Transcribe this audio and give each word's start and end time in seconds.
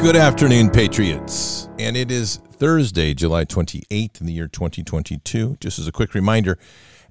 Good 0.00 0.14
afternoon, 0.14 0.70
Patriots. 0.70 1.68
And 1.76 1.96
it 1.96 2.12
is 2.12 2.36
Thursday, 2.36 3.14
July 3.14 3.44
28th 3.44 4.20
in 4.20 4.28
the 4.28 4.32
year 4.32 4.46
2022. 4.46 5.56
Just 5.60 5.80
as 5.80 5.88
a 5.88 5.92
quick 5.92 6.14
reminder, 6.14 6.56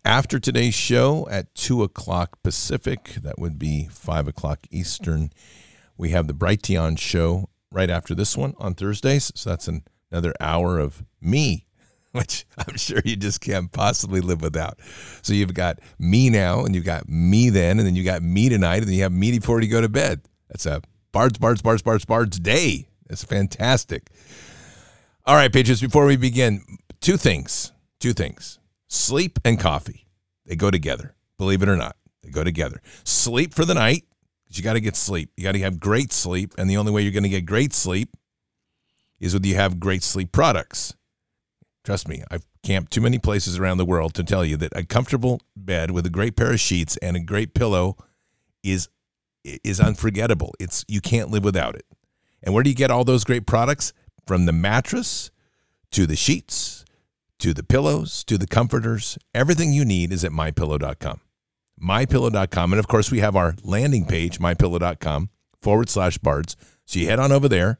after 0.05 0.39
today's 0.39 0.73
show 0.73 1.27
at 1.29 1.53
2 1.53 1.83
o'clock 1.83 2.41
Pacific, 2.43 3.15
that 3.21 3.37
would 3.37 3.59
be 3.59 3.89
5 3.91 4.29
o'clock 4.29 4.67
Eastern, 4.71 5.31
we 5.97 6.11
have 6.11 6.27
the 6.27 6.33
Brighteon 6.33 6.97
show 6.97 7.49
right 7.71 7.89
after 7.89 8.15
this 8.15 8.37
one 8.37 8.53
on 8.57 8.73
Thursdays. 8.73 9.33
So 9.35 9.49
that's 9.49 9.67
an, 9.67 9.83
another 10.09 10.33
hour 10.39 10.79
of 10.79 11.03
me, 11.19 11.65
which 12.13 12.45
I'm 12.57 12.77
sure 12.77 13.01
you 13.03 13.17
just 13.17 13.41
can't 13.41 13.69
possibly 13.69 14.21
live 14.21 14.41
without. 14.41 14.79
So 15.21 15.33
you've 15.33 15.53
got 15.53 15.79
me 15.99 16.29
now, 16.29 16.63
and 16.63 16.73
you've 16.73 16.85
got 16.85 17.09
me 17.09 17.49
then, 17.49 17.79
and 17.79 17.85
then 17.85 17.97
you 17.97 18.05
got 18.05 18.21
me 18.23 18.47
tonight, 18.47 18.77
and 18.77 18.87
then 18.87 18.93
you 18.93 19.03
have 19.03 19.11
me 19.11 19.37
before 19.37 19.61
you 19.61 19.67
go 19.67 19.81
to 19.81 19.89
bed. 19.89 20.21
That's 20.47 20.65
a 20.65 20.81
Bards, 21.11 21.37
Bards, 21.37 21.61
Bards, 21.61 21.81
Bards, 21.81 22.05
Bards 22.05 22.39
Day. 22.39 22.87
It's 23.09 23.23
fantastic. 23.23 24.09
All 25.25 25.35
right, 25.35 25.51
Patriots, 25.51 25.81
before 25.81 26.05
we 26.05 26.17
begin, 26.17 26.63
two 27.01 27.17
things. 27.17 27.71
Two 27.99 28.13
things. 28.13 28.59
Sleep 28.87 29.39
and 29.43 29.59
coffee. 29.59 30.07
They 30.45 30.55
go 30.55 30.71
together. 30.71 31.15
Believe 31.37 31.61
it 31.61 31.69
or 31.69 31.75
not, 31.75 31.95
they 32.23 32.29
go 32.29 32.43
together. 32.43 32.81
Sleep 33.03 33.53
for 33.53 33.65
the 33.65 33.73
night, 33.73 34.05
you 34.49 34.63
got 34.63 34.73
to 34.73 34.79
get 34.79 34.95
sleep. 34.95 35.31
You 35.35 35.43
got 35.43 35.51
to 35.53 35.59
have 35.59 35.79
great 35.79 36.11
sleep. 36.11 36.53
And 36.57 36.69
the 36.69 36.77
only 36.77 36.91
way 36.91 37.01
you're 37.01 37.11
going 37.11 37.23
to 37.23 37.29
get 37.29 37.45
great 37.45 37.73
sleep 37.73 38.15
is 39.19 39.33
when 39.33 39.43
you 39.43 39.55
have 39.55 39.79
great 39.79 40.03
sleep 40.03 40.31
products. 40.31 40.95
Trust 41.83 42.07
me, 42.07 42.23
I've 42.31 42.45
camped 42.63 42.91
too 42.91 43.01
many 43.01 43.17
places 43.17 43.57
around 43.57 43.77
the 43.77 43.85
world 43.85 44.13
to 44.15 44.23
tell 44.23 44.43
you 44.43 44.57
that 44.57 44.75
a 44.75 44.83
comfortable 44.83 45.41
bed 45.55 45.91
with 45.91 46.05
a 46.05 46.09
great 46.09 46.35
pair 46.35 46.51
of 46.51 46.59
sheets 46.59 46.97
and 46.97 47.15
a 47.15 47.21
great 47.21 47.53
pillow 47.53 47.97
is 48.63 48.89
is 49.63 49.79
unforgettable. 49.79 50.53
It's 50.59 50.85
you 50.87 51.01
can't 51.01 51.29
live 51.29 51.43
without 51.43 51.75
it. 51.75 51.85
And 52.43 52.53
where 52.53 52.63
do 52.63 52.69
you 52.69 52.75
get 52.75 52.91
all 52.91 53.03
those 53.03 53.23
great 53.23 53.45
products? 53.45 53.93
From 54.25 54.45
the 54.45 54.51
mattress 54.51 55.31
to 55.91 56.05
the 56.05 56.15
sheets 56.15 56.85
to 57.39 57.53
the 57.53 57.63
pillows 57.63 58.23
to 58.25 58.37
the 58.37 58.47
comforters. 58.47 59.17
Everything 59.33 59.71
you 59.71 59.85
need 59.85 60.11
is 60.11 60.23
at 60.23 60.31
mypillow.com. 60.31 61.21
Mypillow.com. 61.81 62.73
And 62.73 62.79
of 62.79 62.87
course, 62.87 63.11
we 63.11 63.19
have 63.19 63.35
our 63.35 63.55
landing 63.63 64.05
page, 64.05 64.39
mypillow.com 64.39 65.29
forward 65.61 65.89
slash 65.89 66.17
bards. 66.17 66.55
So 66.85 66.99
you 66.99 67.07
head 67.07 67.19
on 67.19 67.31
over 67.31 67.47
there 67.47 67.79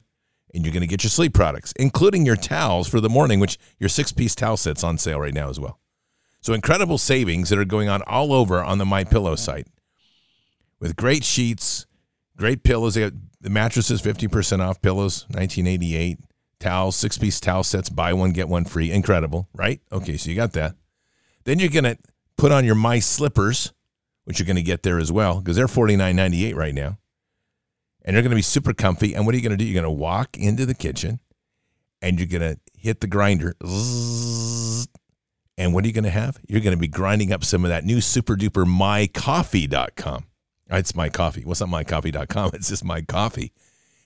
and 0.54 0.64
you're 0.64 0.72
going 0.72 0.82
to 0.82 0.86
get 0.86 1.02
your 1.02 1.10
sleep 1.10 1.34
products, 1.34 1.72
including 1.76 2.24
your 2.24 2.36
towels 2.36 2.88
for 2.88 3.00
the 3.00 3.08
morning, 3.08 3.40
which 3.40 3.58
your 3.78 3.88
six 3.88 4.12
piece 4.12 4.34
towel 4.34 4.56
set's 4.56 4.84
on 4.84 4.98
sale 4.98 5.20
right 5.20 5.34
now 5.34 5.48
as 5.48 5.58
well. 5.58 5.80
So 6.40 6.52
incredible 6.52 6.98
savings 6.98 7.50
that 7.50 7.58
are 7.58 7.64
going 7.64 7.88
on 7.88 8.02
all 8.02 8.32
over 8.32 8.62
on 8.62 8.78
the 8.78 8.84
MyPillow 8.84 9.36
site 9.36 9.66
with 10.80 10.96
great 10.96 11.24
sheets, 11.24 11.86
great 12.36 12.62
pillows. 12.62 12.94
They 12.94 13.02
got 13.02 13.12
the 13.40 13.50
mattresses 13.50 14.02
50% 14.02 14.60
off 14.60 14.82
pillows, 14.82 15.24
1988. 15.28 16.18
Towels, 16.60 16.96
six 16.96 17.16
piece 17.16 17.38
towel 17.38 17.62
sets, 17.62 17.88
buy 17.88 18.12
one, 18.12 18.32
get 18.32 18.48
one 18.48 18.64
free. 18.64 18.90
Incredible, 18.90 19.48
right? 19.54 19.80
Okay, 19.92 20.16
so 20.16 20.28
you 20.28 20.34
got 20.34 20.54
that. 20.54 20.74
Then 21.44 21.60
you're 21.60 21.68
going 21.68 21.84
to 21.84 21.96
put 22.36 22.50
on 22.50 22.64
your 22.64 22.74
My 22.74 22.98
Slippers, 22.98 23.72
which 24.24 24.40
you're 24.40 24.46
going 24.46 24.56
to 24.56 24.62
get 24.62 24.82
there 24.82 24.98
as 24.98 25.12
well, 25.12 25.40
because 25.40 25.54
they're 25.56 25.66
$49.98 25.66 26.56
right 26.56 26.74
now. 26.74 26.98
And 28.04 28.16
they're 28.16 28.22
going 28.22 28.30
to 28.30 28.36
be 28.36 28.42
super 28.42 28.72
comfy. 28.72 29.14
And 29.14 29.24
what 29.24 29.34
are 29.34 29.38
you 29.38 29.42
going 29.42 29.56
to 29.56 29.62
do? 29.62 29.64
You're 29.64 29.80
going 29.80 29.84
to 29.84 30.02
walk 30.02 30.36
into 30.36 30.66
the 30.66 30.74
kitchen 30.74 31.20
and 32.02 32.18
you're 32.18 32.26
going 32.26 32.54
to 32.54 32.58
hit 32.76 33.00
the 33.00 33.06
grinder. 33.06 33.54
And 35.58 35.74
what 35.74 35.84
are 35.84 35.86
you 35.86 35.92
going 35.92 36.04
to 36.04 36.10
have? 36.10 36.38
You're 36.46 36.60
going 36.60 36.76
to 36.76 36.80
be 36.80 36.88
grinding 36.88 37.32
up 37.32 37.44
some 37.44 37.64
of 37.64 37.68
that 37.68 37.84
new 37.84 38.00
super 38.00 38.36
duper 38.36 38.64
mycoffee.com. 38.64 40.24
It's 40.70 40.94
my 40.94 41.08
coffee. 41.08 41.44
What's 41.44 41.60
not 41.60 41.70
mycoffee.com? 41.70 42.50
It's 42.54 42.68
just 42.68 42.84
my 42.84 43.02
coffee. 43.02 43.52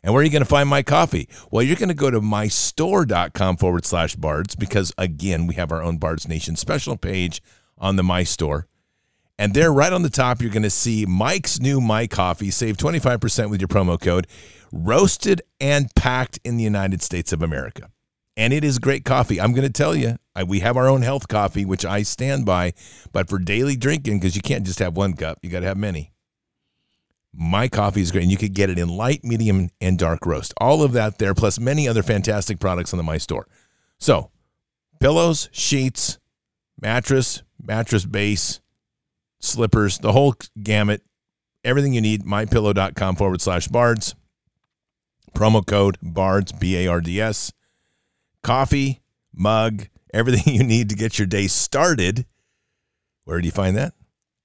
And 0.03 0.13
where 0.13 0.21
are 0.21 0.25
you 0.25 0.31
going 0.31 0.43
to 0.43 0.49
find 0.49 0.69
my 0.69 0.83
coffee? 0.83 1.29
Well, 1.51 1.63
you're 1.63 1.77
going 1.77 1.89
to 1.89 1.95
go 1.95 2.11
to 2.11 2.21
mystore.com 2.21 3.57
forward 3.57 3.87
slash 3.87 4.17
bards 4.17 4.57
because, 4.57 4.93
again, 4.99 5.47
we 5.47 5.55
have 5.55 5.71
our 5.71 5.83
own 5.83 5.99
Bards 5.99 6.27
Nation 6.27 6.57
special 6.57 6.97
page 6.97 7.41
on 7.79 7.97
the 7.97 8.03
My 8.03 8.25
Store. 8.25 8.67
And 9.39 9.55
there, 9.55 9.73
right 9.73 9.93
on 9.93 10.03
the 10.03 10.11
top, 10.11 10.41
you're 10.41 10.51
going 10.51 10.63
to 10.65 10.71
see 10.71 11.07
Mike's 11.07 11.61
new 11.61 11.81
My 11.81 12.07
Coffee. 12.07 12.51
Save 12.51 12.77
25% 12.77 13.51
with 13.51 13.61
your 13.61 13.69
promo 13.69 14.01
code. 14.01 14.27
Roasted 14.73 15.43
and 15.61 15.93
packed 15.95 16.39
in 16.45 16.57
the 16.57 16.65
United 16.65 17.03
States 17.03 17.33
of 17.33 17.43
America. 17.43 17.91
And 18.37 18.53
it 18.53 18.65
is 18.65 18.79
great 18.79 19.05
coffee. 19.05 19.41
I'm 19.41 19.53
going 19.53 19.67
to 19.67 19.73
tell 19.73 19.95
you, 19.95 20.17
I, 20.35 20.43
we 20.43 20.61
have 20.61 20.77
our 20.77 20.89
own 20.89 21.03
health 21.03 21.29
coffee, 21.29 21.65
which 21.65 21.85
I 21.85 22.03
stand 22.03 22.47
by. 22.47 22.73
But 23.13 23.29
for 23.29 23.39
daily 23.39 23.77
drinking, 23.77 24.19
because 24.19 24.35
you 24.35 24.43
can't 24.43 24.65
just 24.65 24.79
have 24.79 24.97
one 24.97 25.15
cup, 25.15 25.39
you 25.43 25.51
got 25.51 25.61
to 25.61 25.67
have 25.67 25.77
many. 25.77 26.12
My 27.35 27.69
coffee 27.69 28.03
is 28.03 28.13
great, 28.13 28.23
and 28.23 28.31
you 28.31 28.37
could 28.37 28.53
get 28.53 28.69
it 28.69 28.79
in 28.79 28.89
light, 28.89 29.25
medium, 29.25 29.71
and 29.81 29.99
dark 29.99 30.27
roast. 30.27 30.53
All 30.59 30.83
of 30.83 30.93
that 30.93 31.19
there, 31.19 31.35
plus 31.35 31.59
many 31.59 31.89
other 31.89 32.03
fantastic 32.03 32.59
products 32.59 32.93
on 32.93 32.99
the 32.99 33.03
My 33.03 33.17
Store. 33.17 33.49
So, 33.99 34.31
pillows, 35.01 35.49
sheets, 35.51 36.19
mattress, 36.81 37.43
mattress 37.63 38.05
base, 38.05 38.61
slippers, 39.41 39.99
the 39.99 40.13
whole 40.13 40.35
gamut, 40.63 41.03
everything 41.65 41.95
you 41.95 42.01
need, 42.01 42.25
mypillow.com 42.25 43.17
forward 43.17 43.41
slash 43.41 43.69
bards. 43.69 44.15
Promo 45.35 45.67
code 45.67 45.97
BARDS, 46.03 46.53
B 46.53 46.77
A 46.77 46.87
R 46.89 47.01
D 47.01 47.19
S. 47.19 47.53
Coffee, 48.43 49.01
mug, 49.35 49.89
everything 50.13 50.55
you 50.55 50.63
need 50.63 50.91
to 50.91 50.95
get 50.95 51.19
your 51.19 51.27
day 51.27 51.47
started. 51.47 52.27
Where 53.25 53.41
do 53.41 53.47
you 53.47 53.53
find 53.53 53.77
that? 53.77 53.95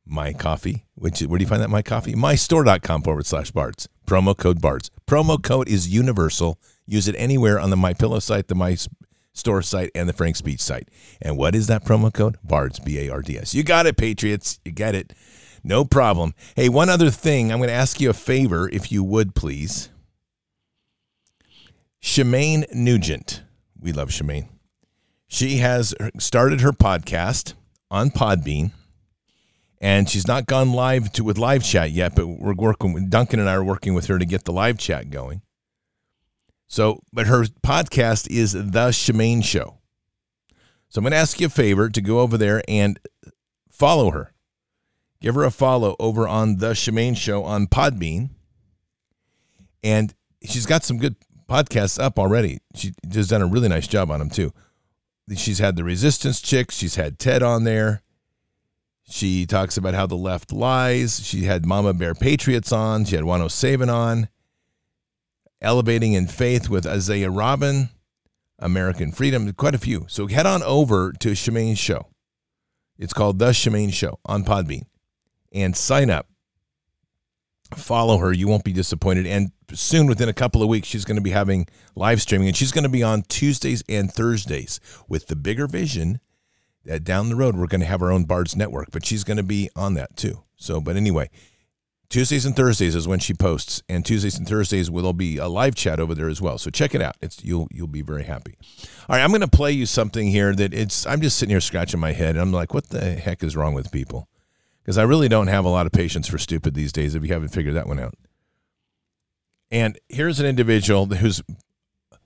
My 0.07 0.33
coffee 0.33 0.85
which 0.95 1.21
where 1.21 1.37
do 1.37 1.43
you 1.43 1.49
find 1.49 1.61
that 1.61 1.69
my 1.69 1.81
coffee? 1.81 2.13
Mystore.com 2.13 3.03
forward 3.03 3.25
slash 3.25 3.51
bards 3.51 3.87
promo 4.05 4.35
code 4.35 4.61
bards 4.61 4.89
promo 5.05 5.41
code 5.41 5.67
is 5.67 5.87
universal. 5.89 6.59
Use 6.85 7.07
it 7.07 7.15
anywhere 7.17 7.59
on 7.59 7.69
the 7.69 7.77
my 7.77 7.93
pillow 7.93 8.19
site 8.19 8.47
the 8.47 8.55
my 8.55 8.77
store 9.33 9.61
site 9.61 9.91
and 9.93 10.09
the 10.09 10.13
frank 10.13 10.35
speech 10.35 10.59
site. 10.59 10.89
And 11.21 11.37
what 11.37 11.53
is 11.55 11.67
that 11.67 11.85
promo 11.85 12.11
code? 12.11 12.37
Bards 12.43 12.79
b-a-r-d-s 12.79 13.53
you 13.53 13.63
got 13.63 13.85
it 13.85 13.97
patriots. 13.97 14.59
You 14.65 14.71
get 14.71 14.95
it. 14.95 15.13
No 15.63 15.85
problem. 15.85 16.33
Hey 16.55 16.69
one 16.69 16.89
other 16.89 17.11
thing. 17.11 17.51
I'm 17.51 17.59
going 17.59 17.69
to 17.69 17.73
ask 17.73 17.99
you 17.99 18.09
a 18.09 18.13
favor 18.13 18.69
if 18.69 18.91
you 18.91 19.03
would 19.03 19.35
please. 19.35 19.89
Shemane 22.01 22.73
Nugent. 22.73 23.43
We 23.79 23.91
love 23.91 24.09
Shemane. 24.09 24.47
She 25.27 25.57
has 25.57 25.93
uh, 25.99 26.11
started 26.19 26.61
her 26.61 26.71
podcast 26.71 27.53
on 27.91 28.09
podbean 28.09 28.71
and 29.79 30.09
she's 30.09 30.27
not 30.27 30.45
gone 30.45 30.73
live 30.73 31.11
to 31.13 31.23
with 31.23 31.37
live 31.37 31.63
chat 31.63 31.91
yet, 31.91 32.15
but 32.15 32.27
we're 32.27 32.53
working 32.53 32.93
with 32.93 33.09
Duncan 33.09 33.39
and 33.39 33.49
I 33.49 33.53
are 33.53 33.63
working 33.63 33.93
with 33.93 34.07
her 34.07 34.17
to 34.17 34.25
get 34.25 34.45
the 34.45 34.53
live 34.53 34.77
chat 34.77 35.09
going. 35.09 35.41
So, 36.67 37.01
but 37.13 37.27
her 37.27 37.43
podcast 37.63 38.29
is 38.29 38.53
The 38.53 38.89
Shemane 38.89 39.43
Show. 39.43 39.77
So 40.89 40.99
I'm 40.99 41.03
going 41.03 41.11
to 41.11 41.17
ask 41.17 41.39
you 41.39 41.47
a 41.47 41.49
favor 41.49 41.89
to 41.89 42.01
go 42.01 42.19
over 42.19 42.37
there 42.37 42.61
and 42.67 42.99
follow 43.69 44.11
her. 44.11 44.33
Give 45.21 45.35
her 45.35 45.43
a 45.43 45.51
follow 45.51 45.95
over 45.99 46.27
on 46.27 46.57
The 46.57 46.71
Shemane 46.71 47.17
Show 47.17 47.43
on 47.43 47.67
Podbean. 47.67 48.31
And 49.83 50.13
she's 50.43 50.65
got 50.65 50.83
some 50.83 50.97
good 50.97 51.15
podcasts 51.47 52.01
up 52.01 52.19
already. 52.19 52.59
She 52.75 52.93
has 53.13 53.27
done 53.27 53.41
a 53.41 53.47
really 53.47 53.69
nice 53.69 53.87
job 53.87 54.11
on 54.11 54.19
them 54.19 54.29
too. 54.29 54.51
She's 55.35 55.59
had 55.59 55.75
the 55.75 55.83
Resistance 55.83 56.41
Chicks. 56.41 56.75
She's 56.75 56.95
had 56.95 57.19
Ted 57.19 57.43
on 57.43 57.63
there. 57.63 58.01
She 59.09 59.45
talks 59.45 59.77
about 59.77 59.93
how 59.93 60.05
the 60.05 60.15
left 60.15 60.51
lies. 60.51 61.25
She 61.25 61.43
had 61.43 61.65
Mama 61.65 61.93
Bear 61.93 62.13
Patriots 62.13 62.71
on. 62.71 63.05
She 63.05 63.15
had 63.15 63.23
Juan 63.23 63.41
O'Savin 63.41 63.91
on. 63.91 64.27
Elevating 65.61 66.13
in 66.13 66.27
Faith 66.27 66.69
with 66.69 66.85
Isaiah 66.85 67.29
Robin. 67.29 67.89
American 68.59 69.11
Freedom. 69.11 69.51
Quite 69.53 69.75
a 69.75 69.79
few. 69.79 70.05
So 70.09 70.27
head 70.27 70.45
on 70.45 70.61
over 70.63 71.13
to 71.19 71.29
Shemane's 71.29 71.79
show. 71.79 72.07
It's 72.97 73.13
called 73.13 73.39
The 73.39 73.49
Shemane 73.49 73.93
Show 73.93 74.19
on 74.25 74.43
Podbean. 74.43 74.83
And 75.53 75.75
sign 75.75 76.09
up. 76.09 76.27
Follow 77.75 78.17
her. 78.17 78.33
You 78.33 78.47
won't 78.47 78.63
be 78.63 78.73
disappointed. 78.73 79.27
And 79.27 79.51
soon, 79.73 80.07
within 80.07 80.29
a 80.29 80.33
couple 80.33 80.63
of 80.63 80.69
weeks, 80.69 80.87
she's 80.87 81.05
going 81.05 81.17
to 81.17 81.21
be 81.21 81.31
having 81.31 81.67
live 81.95 82.21
streaming. 82.21 82.47
And 82.47 82.57
she's 82.57 82.71
going 82.71 82.83
to 82.83 82.89
be 82.89 83.03
on 83.03 83.23
Tuesdays 83.23 83.83
and 83.87 84.11
Thursdays 84.11 84.79
with 85.07 85.27
the 85.27 85.35
bigger 85.35 85.67
vision 85.67 86.19
uh, 86.89 86.99
down 86.99 87.29
the 87.29 87.35
road, 87.35 87.55
we're 87.55 87.67
going 87.67 87.81
to 87.81 87.87
have 87.87 88.01
our 88.01 88.11
own 88.11 88.25
Bards 88.25 88.55
network, 88.55 88.89
but 88.91 89.05
she's 89.05 89.23
going 89.23 89.37
to 89.37 89.43
be 89.43 89.69
on 89.75 89.93
that 89.95 90.15
too. 90.15 90.43
So, 90.55 90.81
but 90.81 90.95
anyway, 90.95 91.29
Tuesdays 92.09 92.45
and 92.45 92.55
Thursdays 92.55 92.95
is 92.95 93.07
when 93.07 93.19
she 93.19 93.33
posts, 93.33 93.83
and 93.89 94.05
Tuesdays 94.05 94.37
and 94.37 94.47
Thursdays 94.47 94.89
will 94.89 95.11
be 95.11 95.37
a 95.37 95.47
live 95.47 95.75
chat 95.75 95.99
over 95.99 96.15
there 96.15 96.29
as 96.29 96.41
well. 96.41 96.57
So 96.57 96.69
check 96.69 96.95
it 96.95 97.01
out. 97.01 97.17
It's 97.21 97.43
you'll 97.43 97.67
you'll 97.69 97.87
be 97.87 98.01
very 98.01 98.23
happy. 98.23 98.57
All 99.09 99.15
right, 99.15 99.21
I'm 99.21 99.29
going 99.29 99.41
to 99.41 99.47
play 99.47 99.73
you 99.73 99.85
something 99.85 100.29
here 100.29 100.55
that 100.55 100.73
it's. 100.73 101.05
I'm 101.05 101.21
just 101.21 101.37
sitting 101.37 101.51
here 101.51 101.61
scratching 101.61 101.99
my 101.99 102.13
head, 102.13 102.31
and 102.31 102.39
I'm 102.39 102.53
like, 102.53 102.73
what 102.73 102.89
the 102.89 103.15
heck 103.15 103.43
is 103.43 103.57
wrong 103.57 103.73
with 103.73 103.91
people? 103.91 104.29
Because 104.81 104.97
I 104.97 105.03
really 105.03 105.27
don't 105.27 105.47
have 105.47 105.65
a 105.65 105.69
lot 105.69 105.85
of 105.85 105.91
patience 105.91 106.27
for 106.27 106.37
stupid 106.37 106.73
these 106.73 106.93
days. 106.93 107.13
If 107.13 107.23
you 107.23 107.33
haven't 107.33 107.49
figured 107.49 107.75
that 107.75 107.87
one 107.87 107.99
out. 107.99 108.15
And 109.69 109.99
here's 110.07 110.39
an 110.39 110.45
individual 110.45 111.07
whose 111.07 111.41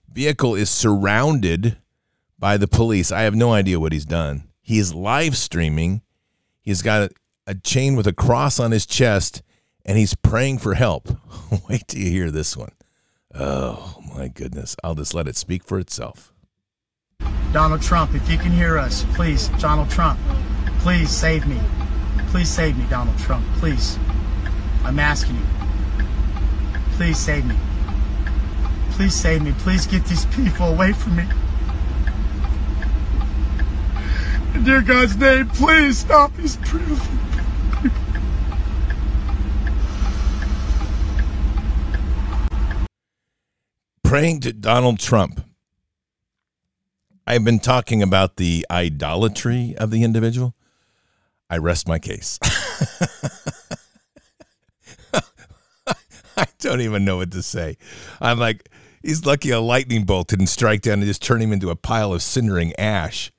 vehicle 0.08 0.54
is 0.54 0.70
surrounded 0.70 1.78
by 2.38 2.58
the 2.58 2.68
police. 2.68 3.12
I 3.12 3.22
have 3.22 3.34
no 3.34 3.52
idea 3.52 3.80
what 3.80 3.94
he's 3.94 4.06
done. 4.06 4.44
He 4.62 4.80
is 4.80 4.94
live 4.94 5.36
streaming. 5.36 6.02
He's 6.62 6.82
got 6.82 7.02
a, 7.02 7.10
a 7.48 7.56
chain 7.56 7.96
with 7.96 8.08
a 8.08 8.14
cross 8.14 8.60
on 8.60 8.72
his 8.72 8.86
chest 8.86 9.42
and 9.86 9.98
he's 9.98 10.16
praying 10.16 10.60
for 10.60 10.76
help. 10.76 11.10
Wait 11.70 11.88
till 11.88 12.02
you 12.02 12.12
hear 12.12 12.32
this 12.32 12.56
one. 12.56 12.72
Oh, 13.34 14.00
my 14.16 14.28
goodness. 14.28 14.76
I'll 14.84 14.96
just 14.96 15.14
let 15.14 15.28
it 15.28 15.36
speak 15.36 15.64
for 15.64 15.80
itself. 15.80 16.34
Donald 17.52 17.82
Trump, 17.82 18.14
if 18.16 18.30
you 18.30 18.38
can 18.38 18.52
hear 18.52 18.78
us, 18.78 19.06
please, 19.14 19.50
Donald 19.60 19.90
Trump, 19.90 20.20
please 20.80 21.10
save 21.10 21.46
me. 21.48 21.60
Please 22.28 22.50
save 22.50 22.78
me, 22.78 22.86
Donald 22.90 23.18
Trump. 23.20 23.46
Please. 23.56 23.98
I'm 24.84 25.00
asking 25.00 25.36
you. 25.36 25.46
Please 26.94 27.18
save 27.18 27.46
me. 27.46 27.56
Please 28.92 29.14
save 29.14 29.42
me. 29.42 29.54
Please 29.60 29.86
get 29.86 30.06
these 30.06 30.26
people 30.28 30.68
away 30.68 30.94
from 30.94 31.18
me. 31.18 31.26
In 34.54 34.64
dear 34.66 34.82
God's 34.82 35.16
name, 35.16 35.48
please 35.50 35.98
stop 36.00 36.36
these 36.36 36.58
people. 36.58 36.98
Praying 44.04 44.42
to 44.42 44.52
Donald 44.52 45.00
Trump. 45.00 45.46
I've 47.26 47.46
been 47.46 47.60
talking 47.60 48.04
about 48.04 48.36
the 48.36 48.66
idolatry 48.70 49.74
of 49.78 49.90
the 49.90 50.04
individual. 50.04 50.54
I 51.50 51.58
rest 51.58 51.88
my 51.88 51.98
case. 51.98 52.38
I 56.36 56.46
don't 56.60 56.82
even 56.82 57.06
know 57.06 57.18
what 57.18 57.32
to 57.32 57.42
say. 57.42 57.78
I'm 58.20 58.38
like, 58.38 58.68
he's 59.02 59.26
lucky 59.26 59.52
a 59.52 59.62
lightning 59.62 60.04
bolt 60.04 60.28
didn't 60.28 60.48
strike 60.48 60.82
down 60.82 60.96
and 60.96 61.04
just 61.04 61.22
turn 61.22 61.42
him 61.42 61.54
into 61.54 61.70
a 61.70 61.76
pile 61.78 62.14
of 62.14 62.22
cindering 62.22 62.74
ash. 62.78 63.32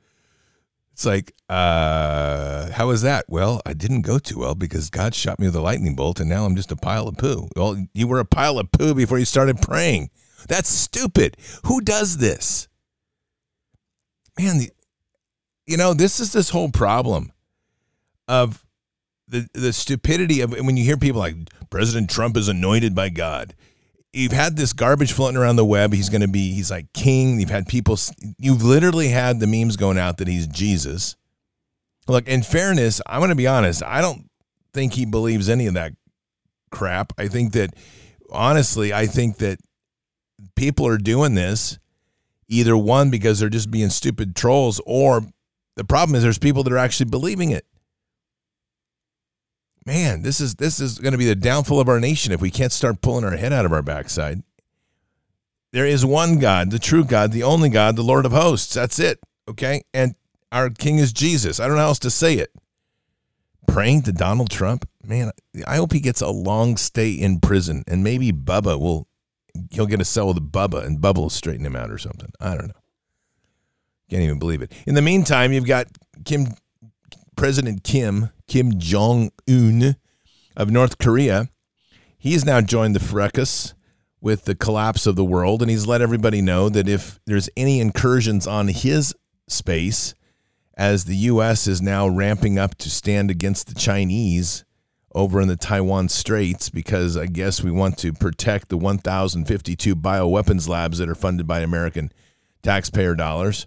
It's 1.03 1.07
like, 1.07 1.35
uh, 1.49 2.71
how 2.71 2.87
was 2.87 3.03
that? 3.03 3.25
Well, 3.27 3.61
I 3.67 3.73
didn't 3.73 4.03
go 4.03 4.21
too 4.21 4.39
well 4.39 4.55
because 4.55 4.89
God 4.89 5.17
shot 5.17 5.41
me 5.41 5.47
with 5.47 5.57
a 5.57 5.61
lightning 5.61 5.97
bolt 5.97 6.21
and 6.21 6.31
now 6.31 6.45
I'm 6.45 6.55
just 6.55 6.71
a 6.71 6.77
pile 6.77 7.09
of 7.09 7.17
poo. 7.17 7.49
Well, 7.57 7.89
you 7.93 8.07
were 8.07 8.21
a 8.21 8.25
pile 8.25 8.57
of 8.61 8.71
poo 8.71 8.95
before 8.95 9.19
you 9.19 9.25
started 9.25 9.61
praying. 9.61 10.11
That's 10.47 10.69
stupid. 10.69 11.37
Who 11.65 11.81
does 11.81 12.19
this? 12.19 12.69
Man, 14.39 14.59
the, 14.59 14.71
you 15.67 15.77
know, 15.77 15.93
this 15.93 16.21
is 16.21 16.33
this 16.33 16.51
whole 16.51 16.71
problem 16.71 17.33
of 18.29 18.65
the 19.27 19.49
the 19.55 19.73
stupidity 19.73 20.41
of 20.41 20.53
when 20.53 20.77
you 20.77 20.85
hear 20.85 20.97
people 20.97 21.19
like 21.21 21.35
President 21.69 22.11
Trump 22.11 22.37
is 22.37 22.47
anointed 22.47 22.95
by 22.95 23.09
God. 23.09 23.57
You've 24.13 24.33
had 24.33 24.57
this 24.57 24.73
garbage 24.73 25.13
floating 25.13 25.39
around 25.39 25.57
the 25.57 25.65
web. 25.65 25.93
He's 25.93 26.11
going 26.11 26.21
to 26.21 26.29
be 26.29 26.53
he's 26.53 26.71
like 26.71 26.93
king. 26.93 27.41
You've 27.41 27.51
had 27.51 27.67
people 27.67 27.99
you've 28.39 28.63
literally 28.63 29.09
had 29.09 29.41
the 29.41 29.47
memes 29.47 29.77
going 29.77 29.99
out 29.99 30.19
that 30.19 30.29
he's 30.29 30.47
Jesus. 30.47 31.17
Look, 32.09 32.27
in 32.29 32.43
fairness, 32.43 33.01
I'm 33.07 33.21
going 33.21 33.31
to 33.31 33.37
be 33.37 33.47
honest. 33.47 33.83
I 33.83 34.01
don't 34.01 34.29
think 34.75 34.95
he 34.95 35.07
believes 35.07 35.49
any 35.49 35.67
of 35.67 35.75
that 35.75 35.93
crap. 36.71 37.13
I 37.17 37.29
think 37.29 37.53
that 37.53 37.75
honestly, 38.31 38.93
I 38.93 39.07
think 39.07 39.39
that 39.39 39.59
people 40.57 40.87
are 40.87 40.99
doing 40.99 41.35
this 41.35 41.79
either 42.49 42.77
one 42.77 43.11
because 43.11 43.39
they're 43.41 43.49
just 43.49 43.71
being 43.71 43.89
stupid 43.89 44.37
trolls 44.37 44.81
or 44.85 45.23
the 45.77 45.85
problem 45.85 46.15
is 46.15 46.23
there's 46.23 46.39
people 46.39 46.63
that 46.65 46.73
are 46.73 46.79
actually 46.79 47.09
believing 47.09 47.51
it 47.51 47.65
man, 49.87 50.23
this 50.23 50.41
is 50.41 50.55
this 50.57 50.81
is 50.81 50.99
going 50.99 51.13
to 51.13 51.19
be 51.19 51.27
the 51.27 51.35
downfall 51.35 51.81
of 51.81 51.89
our 51.89 52.01
nation 52.01 52.33
if 52.33 52.41
we 52.41 52.51
can't 52.51 52.73
start 52.73 53.01
pulling 53.01 53.25
our 53.25 53.37
head 53.37 53.53
out 53.53 53.65
of 53.65 53.73
our 53.73 53.83
backside. 53.83 54.43
There 55.73 55.87
is 55.87 56.05
one 56.05 56.39
God, 56.39 56.71
the 56.71 56.79
true 56.79 57.05
God, 57.05 57.33
the 57.33 57.43
only 57.43 57.71
God, 57.71 57.97
the 57.97 58.03
Lord 58.03 58.27
of 58.27 58.33
hosts. 58.33 58.75
That's 58.75 58.99
it. 58.99 59.19
Okay? 59.49 59.83
And 59.95 60.15
our 60.51 60.69
king 60.69 60.99
is 60.99 61.13
Jesus. 61.13 61.59
I 61.59 61.67
don't 61.67 61.77
know 61.77 61.83
how 61.83 61.89
else 61.89 61.99
to 62.01 62.11
say 62.11 62.35
it. 62.35 62.53
Praying 63.67 64.03
to 64.03 64.13
Donald 64.13 64.51
Trump, 64.51 64.87
man, 65.03 65.31
I 65.67 65.77
hope 65.77 65.93
he 65.93 66.01
gets 66.01 66.21
a 66.21 66.29
long 66.29 66.77
stay 66.77 67.13
in 67.13 67.41
prison 67.41 67.85
and 67.87 68.05
maybe 68.05 68.33
Bubba 68.33 68.79
will 68.79 69.09
he'll 69.71 69.87
get 69.87 70.01
a 70.01 70.05
cell 70.05 70.29
with 70.29 70.53
Bubba 70.53 70.85
and 70.85 70.99
Bubba 70.99 71.19
will 71.19 71.31
straighten 71.31 71.65
him 71.65 71.77
out 71.77 71.91
or 71.91 71.99
something. 71.99 72.31
I 72.41 72.57
don't 72.57 72.69
know. 72.69 72.75
Can't 74.11 74.23
even 74.23 74.39
believe 74.39 74.61
it. 74.61 74.73
In 74.87 74.95
the 74.95 75.03
meantime, 75.03 75.53
you've 75.53 75.67
got 75.67 75.87
Kim 76.25 76.49
President 77.37 77.83
Kim, 77.83 78.31
Kim 78.53 78.79
Jong 78.79 79.31
un 79.49 79.97
of 80.59 80.71
North 80.71 80.99
Korea, 80.99 81.49
he's 82.19 82.45
now 82.45 82.61
joined 82.61 82.95
the 82.95 83.01
fracas 83.01 83.73
with 84.21 84.45
the 84.45 84.55
collapse 84.55 85.07
of 85.07 85.17
the 85.17 85.25
world. 85.25 85.63
And 85.63 85.71
he's 85.71 85.87
let 85.87 86.03
everybody 86.03 86.43
know 86.43 86.69
that 86.69 86.87
if 86.87 87.19
there's 87.25 87.49
any 87.57 87.81
incursions 87.81 88.47
on 88.47 88.69
his 88.69 89.15
space, 89.49 90.15
as 90.77 91.07
the 91.07 91.17
U.S. 91.17 91.67
is 91.67 91.81
now 91.81 92.07
ramping 92.07 92.59
up 92.59 92.75
to 92.77 92.91
stand 92.91 93.31
against 93.31 93.69
the 93.69 93.75
Chinese 93.75 94.67
over 95.15 95.41
in 95.41 95.49
the 95.49 95.57
Taiwan 95.57 96.11
Straits, 96.11 96.69
because 96.69 97.17
I 97.17 97.29
guess 97.29 97.63
we 97.63 97.71
want 97.71 97.97
to 98.01 98.13
protect 98.13 98.69
the 98.69 98.77
1,052 98.77 99.97
bioweapons 99.97 100.69
labs 100.69 100.99
that 100.99 101.09
are 101.09 101.15
funded 101.15 101.47
by 101.47 101.61
American 101.61 102.13
taxpayer 102.63 103.15
dollars. 103.15 103.67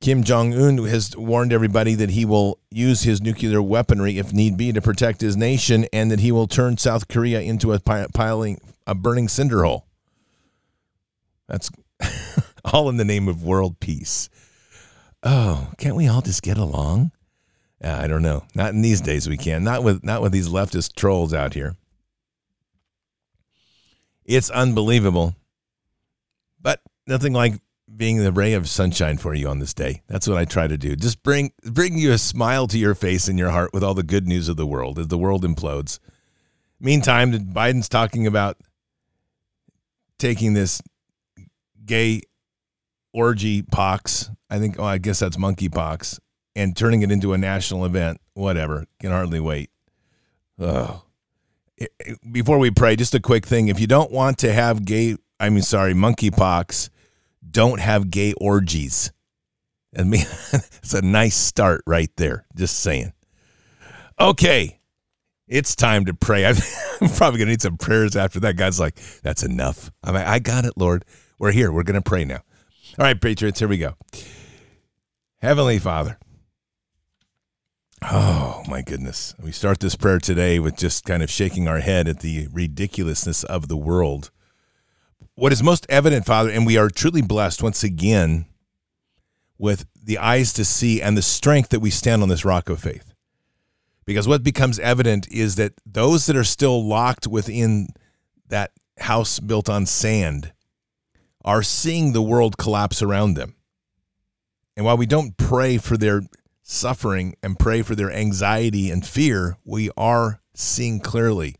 Kim 0.00 0.24
Jong 0.24 0.54
un 0.54 0.78
has 0.86 1.14
warned 1.14 1.52
everybody 1.52 1.94
that 1.94 2.10
he 2.10 2.24
will 2.24 2.58
use 2.70 3.02
his 3.02 3.20
nuclear 3.20 3.60
weaponry 3.60 4.18
if 4.18 4.32
need 4.32 4.56
be 4.56 4.72
to 4.72 4.80
protect 4.80 5.20
his 5.20 5.36
nation 5.36 5.86
and 5.92 6.10
that 6.10 6.20
he 6.20 6.32
will 6.32 6.46
turn 6.46 6.78
South 6.78 7.06
Korea 7.06 7.42
into 7.42 7.74
a 7.74 7.78
piling, 7.78 8.60
a 8.86 8.94
burning 8.94 9.28
cinder 9.28 9.62
hole. 9.62 9.86
That's 11.48 11.70
all 12.64 12.88
in 12.88 12.96
the 12.96 13.04
name 13.04 13.28
of 13.28 13.44
world 13.44 13.78
peace. 13.78 14.30
Oh, 15.22 15.72
can't 15.76 15.96
we 15.96 16.08
all 16.08 16.22
just 16.22 16.42
get 16.42 16.56
along? 16.56 17.12
I 17.82 18.06
don't 18.06 18.22
know. 18.22 18.44
Not 18.54 18.72
in 18.72 18.80
these 18.80 19.02
days 19.02 19.28
we 19.28 19.36
can. 19.36 19.64
Not 19.64 19.82
with 19.82 20.02
not 20.02 20.22
with 20.22 20.32
these 20.32 20.48
leftist 20.48 20.94
trolls 20.94 21.34
out 21.34 21.54
here. 21.54 21.76
It's 24.24 24.50
unbelievable. 24.50 25.34
But 26.60 26.80
nothing 27.06 27.32
like 27.32 27.54
being 27.96 28.18
the 28.18 28.32
ray 28.32 28.52
of 28.52 28.68
sunshine 28.68 29.18
for 29.18 29.34
you 29.34 29.48
on 29.48 29.58
this 29.58 29.74
day. 29.74 30.02
That's 30.06 30.28
what 30.28 30.38
I 30.38 30.44
try 30.44 30.66
to 30.66 30.78
do. 30.78 30.96
Just 30.96 31.22
bring 31.22 31.52
bring 31.64 31.98
you 31.98 32.12
a 32.12 32.18
smile 32.18 32.66
to 32.68 32.78
your 32.78 32.94
face 32.94 33.28
and 33.28 33.38
your 33.38 33.50
heart 33.50 33.72
with 33.72 33.82
all 33.82 33.94
the 33.94 34.02
good 34.02 34.26
news 34.26 34.48
of 34.48 34.56
the 34.56 34.66
world 34.66 34.98
as 34.98 35.08
the 35.08 35.18
world 35.18 35.44
implodes. 35.44 35.98
Meantime, 36.78 37.32
Biden's 37.32 37.88
talking 37.88 38.26
about 38.26 38.56
taking 40.18 40.54
this 40.54 40.80
gay 41.84 42.22
orgy 43.12 43.62
pox. 43.62 44.30
I 44.48 44.58
think 44.58 44.78
oh, 44.78 44.84
I 44.84 44.98
guess 44.98 45.18
that's 45.18 45.38
monkey 45.38 45.68
pox 45.68 46.20
and 46.56 46.76
turning 46.76 47.02
it 47.02 47.10
into 47.10 47.32
a 47.32 47.38
national 47.38 47.84
event. 47.84 48.20
Whatever. 48.34 48.86
Can 49.00 49.10
hardly 49.10 49.40
wait. 49.40 49.70
Oh. 50.58 51.02
Before 52.30 52.58
we 52.58 52.70
pray, 52.70 52.96
just 52.96 53.14
a 53.14 53.20
quick 53.20 53.46
thing. 53.46 53.68
If 53.68 53.80
you 53.80 53.86
don't 53.86 54.12
want 54.12 54.38
to 54.38 54.52
have 54.52 54.84
gay, 54.84 55.16
I 55.38 55.48
mean, 55.48 55.62
sorry, 55.62 55.94
monkey 55.94 56.30
pox, 56.30 56.90
don't 57.50 57.80
have 57.80 58.10
gay 58.10 58.32
orgies. 58.34 59.12
I 59.96 60.04
mean, 60.04 60.20
it's 60.52 60.94
a 60.94 61.02
nice 61.02 61.36
start 61.36 61.82
right 61.86 62.10
there. 62.16 62.46
Just 62.54 62.78
saying. 62.80 63.12
Okay, 64.18 64.80
it's 65.48 65.74
time 65.74 66.04
to 66.04 66.14
pray. 66.14 66.46
I'm 66.46 66.54
probably 67.16 67.38
going 67.38 67.46
to 67.46 67.46
need 67.46 67.62
some 67.62 67.76
prayers 67.76 68.16
after 68.16 68.40
that. 68.40 68.56
God's 68.56 68.78
like, 68.78 68.96
that's 69.22 69.42
enough. 69.42 69.90
I'm 70.04 70.14
like, 70.14 70.26
I 70.26 70.38
got 70.38 70.64
it, 70.64 70.74
Lord. 70.76 71.04
We're 71.38 71.52
here. 71.52 71.72
We're 71.72 71.82
going 71.82 72.00
to 72.00 72.08
pray 72.08 72.24
now. 72.24 72.42
All 72.98 73.04
right, 73.04 73.20
Patriots, 73.20 73.58
here 73.58 73.68
we 73.68 73.78
go. 73.78 73.94
Heavenly 75.38 75.78
Father. 75.78 76.18
Oh, 78.02 78.62
my 78.68 78.82
goodness. 78.82 79.34
We 79.42 79.52
start 79.52 79.80
this 79.80 79.96
prayer 79.96 80.18
today 80.18 80.58
with 80.58 80.76
just 80.76 81.04
kind 81.04 81.22
of 81.22 81.30
shaking 81.30 81.66
our 81.68 81.80
head 81.80 82.08
at 82.08 82.20
the 82.20 82.48
ridiculousness 82.52 83.44
of 83.44 83.68
the 83.68 83.76
world 83.76 84.30
what 85.40 85.52
is 85.52 85.62
most 85.62 85.86
evident, 85.88 86.26
Father, 86.26 86.50
and 86.50 86.66
we 86.66 86.76
are 86.76 86.90
truly 86.90 87.22
blessed 87.22 87.62
once 87.62 87.82
again 87.82 88.44
with 89.56 89.86
the 90.04 90.18
eyes 90.18 90.52
to 90.52 90.66
see 90.66 91.00
and 91.00 91.16
the 91.16 91.22
strength 91.22 91.70
that 91.70 91.80
we 91.80 91.88
stand 91.88 92.22
on 92.22 92.28
this 92.28 92.44
rock 92.44 92.68
of 92.68 92.78
faith. 92.78 93.14
Because 94.04 94.28
what 94.28 94.42
becomes 94.42 94.78
evident 94.80 95.26
is 95.32 95.56
that 95.56 95.72
those 95.86 96.26
that 96.26 96.36
are 96.36 96.44
still 96.44 96.86
locked 96.86 97.26
within 97.26 97.88
that 98.48 98.72
house 98.98 99.40
built 99.40 99.70
on 99.70 99.86
sand 99.86 100.52
are 101.42 101.62
seeing 101.62 102.12
the 102.12 102.20
world 102.20 102.58
collapse 102.58 103.00
around 103.00 103.32
them. 103.32 103.54
And 104.76 104.84
while 104.84 104.98
we 104.98 105.06
don't 105.06 105.38
pray 105.38 105.78
for 105.78 105.96
their 105.96 106.20
suffering 106.62 107.34
and 107.42 107.58
pray 107.58 107.80
for 107.80 107.94
their 107.94 108.12
anxiety 108.12 108.90
and 108.90 109.06
fear, 109.06 109.56
we 109.64 109.88
are 109.96 110.42
seeing 110.52 111.00
clearly 111.00 111.56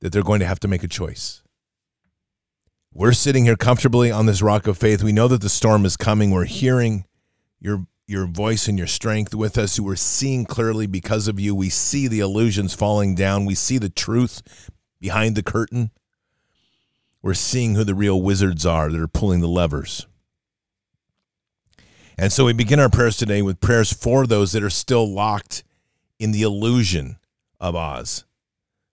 that 0.00 0.10
they're 0.10 0.24
going 0.24 0.40
to 0.40 0.46
have 0.46 0.58
to 0.58 0.68
make 0.68 0.82
a 0.82 0.88
choice. 0.88 1.39
We're 2.92 3.12
sitting 3.12 3.44
here 3.44 3.56
comfortably 3.56 4.10
on 4.10 4.26
this 4.26 4.42
rock 4.42 4.66
of 4.66 4.76
faith. 4.76 5.04
We 5.04 5.12
know 5.12 5.28
that 5.28 5.42
the 5.42 5.48
storm 5.48 5.84
is 5.84 5.96
coming. 5.96 6.32
We're 6.32 6.44
hearing 6.44 7.04
your 7.60 7.86
your 8.08 8.26
voice 8.26 8.66
and 8.66 8.76
your 8.76 8.88
strength 8.88 9.32
with 9.32 9.56
us. 9.56 9.78
We're 9.78 9.94
seeing 9.94 10.44
clearly 10.44 10.88
because 10.88 11.28
of 11.28 11.38
you. 11.38 11.54
We 11.54 11.70
see 11.70 12.08
the 12.08 12.18
illusions 12.18 12.74
falling 12.74 13.14
down. 13.14 13.44
We 13.44 13.54
see 13.54 13.78
the 13.78 13.88
truth 13.88 14.42
behind 15.00 15.36
the 15.36 15.44
curtain. 15.44 15.92
We're 17.22 17.34
seeing 17.34 17.76
who 17.76 17.84
the 17.84 17.94
real 17.94 18.20
wizards 18.20 18.66
are 18.66 18.90
that 18.90 19.00
are 19.00 19.06
pulling 19.06 19.40
the 19.40 19.46
levers. 19.46 20.08
And 22.18 22.32
so 22.32 22.46
we 22.46 22.52
begin 22.52 22.80
our 22.80 22.90
prayers 22.90 23.16
today 23.16 23.40
with 23.40 23.60
prayers 23.60 23.92
for 23.92 24.26
those 24.26 24.50
that 24.52 24.64
are 24.64 24.70
still 24.70 25.08
locked 25.08 25.62
in 26.18 26.32
the 26.32 26.42
illusion 26.42 27.18
of 27.60 27.76
Oz 27.76 28.24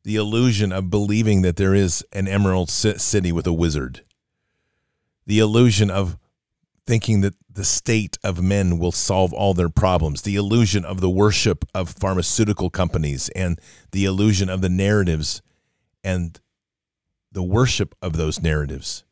the 0.07 0.15
illusion 0.15 0.71
of 0.71 0.89
believing 0.89 1.41
that 1.41 1.57
there 1.57 1.75
is 1.75 2.01
an 2.13 2.29
emerald 2.29 2.69
city 2.69 3.29
with 3.29 3.45
a 3.45 3.51
wizard, 3.51 4.05
the 5.25 5.39
illusion 5.39 5.91
of 5.91 6.17
thinking 6.85 7.19
that 7.19 7.33
the 7.51 7.65
state 7.65 8.17
of 8.23 8.41
men 8.41 8.79
will 8.79 8.93
solve 8.93 9.33
all 9.33 9.53
their 9.53 9.67
problems, 9.67 10.21
the 10.21 10.37
illusion 10.37 10.85
of 10.85 11.01
the 11.01 11.09
worship 11.09 11.65
of 11.75 11.89
pharmaceutical 11.89 12.69
companies, 12.69 13.27
and 13.35 13.59
the 13.91 14.05
illusion 14.05 14.47
of 14.47 14.61
the 14.61 14.69
narratives 14.69 15.41
and 16.05 16.39
the 17.33 17.43
worship 17.43 17.93
of 18.01 18.15
those 18.15 18.41
narratives. 18.41 19.03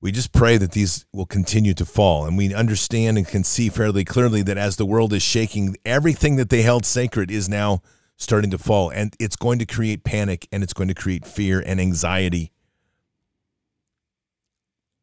We 0.00 0.12
just 0.12 0.32
pray 0.32 0.56
that 0.56 0.72
these 0.72 1.04
will 1.12 1.26
continue 1.26 1.74
to 1.74 1.84
fall. 1.84 2.24
And 2.24 2.38
we 2.38 2.54
understand 2.54 3.18
and 3.18 3.28
can 3.28 3.44
see 3.44 3.68
fairly 3.68 4.02
clearly 4.02 4.40
that 4.44 4.56
as 4.56 4.76
the 4.76 4.86
world 4.86 5.12
is 5.12 5.22
shaking, 5.22 5.76
everything 5.84 6.36
that 6.36 6.48
they 6.48 6.62
held 6.62 6.86
sacred 6.86 7.30
is 7.30 7.50
now 7.50 7.82
starting 8.16 8.50
to 8.50 8.58
fall. 8.58 8.90
And 8.90 9.14
it's 9.20 9.36
going 9.36 9.58
to 9.58 9.66
create 9.66 10.04
panic 10.04 10.48
and 10.50 10.62
it's 10.62 10.72
going 10.72 10.88
to 10.88 10.94
create 10.94 11.26
fear 11.26 11.62
and 11.64 11.80
anxiety 11.80 12.52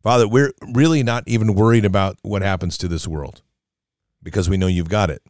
Father, 0.03 0.27
we're 0.27 0.51
really 0.61 1.01
not 1.01 1.23
even 1.27 1.55
worried 1.55 1.85
about 1.85 2.17
what 2.23 2.41
happens 2.41 2.77
to 2.79 2.89
this 2.89 3.07
world 3.07 3.41
because 4.21 4.49
we 4.49 4.57
know 4.57 4.67
you've 4.67 4.89
got 4.89 5.09
it. 5.09 5.23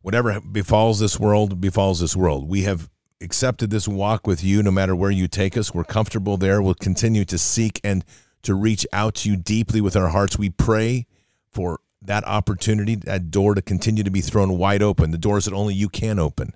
Whatever 0.00 0.40
befalls 0.40 0.98
this 0.98 1.20
world, 1.20 1.60
befalls 1.60 2.00
this 2.00 2.16
world. 2.16 2.48
We 2.48 2.62
have 2.62 2.90
accepted 3.20 3.68
this 3.70 3.86
walk 3.86 4.26
with 4.26 4.42
you 4.42 4.62
no 4.62 4.70
matter 4.70 4.96
where 4.96 5.10
you 5.10 5.28
take 5.28 5.56
us. 5.56 5.74
We're 5.74 5.84
comfortable 5.84 6.38
there. 6.38 6.62
We'll 6.62 6.74
continue 6.74 7.26
to 7.26 7.36
seek 7.36 7.78
and 7.84 8.06
to 8.40 8.54
reach 8.54 8.86
out 8.90 9.16
to 9.16 9.30
you 9.30 9.36
deeply 9.36 9.82
with 9.82 9.94
our 9.94 10.08
hearts. 10.08 10.38
We 10.38 10.48
pray 10.48 11.06
for 11.50 11.80
that 12.04 12.24
opportunity, 12.26 12.94
that 12.94 13.30
door 13.30 13.54
to 13.54 13.62
continue 13.62 14.02
to 14.02 14.10
be 14.10 14.20
thrown 14.20 14.58
wide 14.58 14.82
open, 14.82 15.10
the 15.10 15.18
doors 15.18 15.44
that 15.44 15.54
only 15.54 15.74
you 15.74 15.88
can 15.88 16.18
open, 16.18 16.54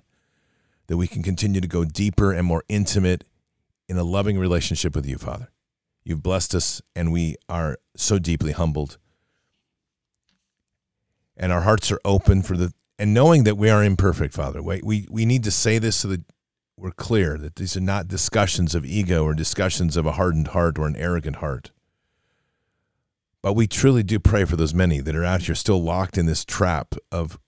that 0.87 0.97
we 0.97 1.07
can 1.07 1.23
continue 1.23 1.61
to 1.61 1.67
go 1.67 1.85
deeper 1.85 2.31
and 2.31 2.45
more 2.45 2.63
intimate 2.67 3.23
in 3.87 3.97
a 3.97 4.03
loving 4.03 4.37
relationship 4.37 4.95
with 4.95 5.05
you, 5.05 5.17
Father. 5.17 5.49
You've 6.03 6.23
blessed 6.23 6.55
us, 6.55 6.81
and 6.95 7.11
we 7.11 7.35
are 7.49 7.77
so 7.95 8.19
deeply 8.19 8.51
humbled. 8.51 8.97
And 11.35 11.51
our 11.51 11.61
hearts 11.61 11.91
are 11.91 11.99
open 12.03 12.41
for 12.41 12.57
the, 12.57 12.73
and 12.97 13.13
knowing 13.13 13.43
that 13.43 13.57
we 13.57 13.69
are 13.69 13.83
imperfect, 13.83 14.33
Father. 14.33 14.61
We, 14.61 14.81
we, 14.83 15.07
we 15.09 15.25
need 15.25 15.43
to 15.43 15.51
say 15.51 15.77
this 15.79 15.97
so 15.97 16.07
that 16.09 16.21
we're 16.77 16.91
clear 16.91 17.37
that 17.37 17.55
these 17.55 17.75
are 17.75 17.81
not 17.81 18.07
discussions 18.07 18.75
of 18.75 18.85
ego 18.85 19.23
or 19.23 19.33
discussions 19.33 19.97
of 19.97 20.05
a 20.05 20.13
hardened 20.13 20.49
heart 20.49 20.77
or 20.77 20.87
an 20.87 20.95
arrogant 20.95 21.37
heart. 21.37 21.71
But 23.43 23.53
we 23.53 23.67
truly 23.67 24.03
do 24.03 24.19
pray 24.19 24.45
for 24.45 24.55
those 24.55 24.73
many 24.73 24.99
that 24.99 25.15
are 25.15 25.23
out 25.23 25.43
here 25.43 25.55
still 25.55 25.81
locked 25.81 26.17
in 26.17 26.25
this 26.25 26.43
trap 26.43 26.95
of 27.11 27.39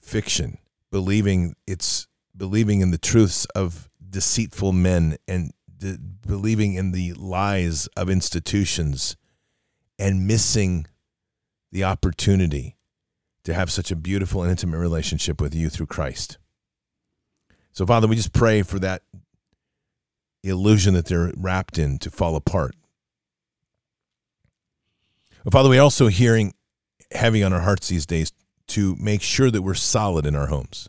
fiction, 0.00 0.58
believing 0.90 1.54
it's 1.66 2.06
believing 2.36 2.80
in 2.80 2.90
the 2.90 2.98
truths 2.98 3.46
of 3.54 3.88
deceitful 4.08 4.72
men 4.72 5.16
and 5.26 5.52
the, 5.78 5.98
believing 6.26 6.74
in 6.74 6.92
the 6.92 7.12
lies 7.14 7.86
of 7.96 8.10
institutions 8.10 9.16
and 9.98 10.26
missing 10.26 10.86
the 11.72 11.84
opportunity 11.84 12.76
to 13.44 13.54
have 13.54 13.70
such 13.70 13.90
a 13.90 13.96
beautiful 13.96 14.42
and 14.42 14.50
intimate 14.50 14.78
relationship 14.78 15.40
with 15.40 15.54
you 15.54 15.68
through 15.68 15.86
Christ. 15.86 16.38
So, 17.72 17.86
Father, 17.86 18.08
we 18.08 18.16
just 18.16 18.32
pray 18.32 18.62
for 18.62 18.78
that 18.78 19.02
illusion 20.42 20.94
that 20.94 21.06
they're 21.06 21.32
wrapped 21.36 21.78
in 21.78 21.98
to 21.98 22.10
fall 22.10 22.36
apart. 22.36 22.74
But 25.46 25.52
Father, 25.52 25.68
we're 25.68 25.80
also 25.80 26.08
hearing 26.08 26.54
heavy 27.12 27.44
on 27.44 27.52
our 27.52 27.60
hearts 27.60 27.86
these 27.86 28.04
days 28.04 28.32
to 28.66 28.96
make 28.96 29.22
sure 29.22 29.48
that 29.48 29.62
we're 29.62 29.74
solid 29.74 30.26
in 30.26 30.34
our 30.34 30.48
homes, 30.48 30.88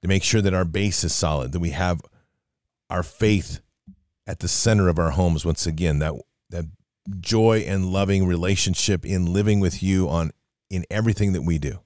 to 0.00 0.08
make 0.08 0.24
sure 0.24 0.42
that 0.42 0.52
our 0.52 0.64
base 0.64 1.04
is 1.04 1.14
solid, 1.14 1.52
that 1.52 1.60
we 1.60 1.70
have 1.70 2.00
our 2.90 3.04
faith 3.04 3.60
at 4.26 4.40
the 4.40 4.48
center 4.48 4.88
of 4.88 4.98
our 4.98 5.10
homes 5.10 5.44
once 5.44 5.68
again 5.68 6.00
that 6.00 6.14
that 6.50 6.64
joy 7.20 7.64
and 7.64 7.92
loving 7.92 8.26
relationship 8.26 9.06
in 9.06 9.32
living 9.32 9.60
with 9.60 9.84
you 9.84 10.08
on 10.08 10.32
in 10.68 10.84
everything 10.90 11.32
that 11.32 11.42
we 11.42 11.58
do. 11.58 11.78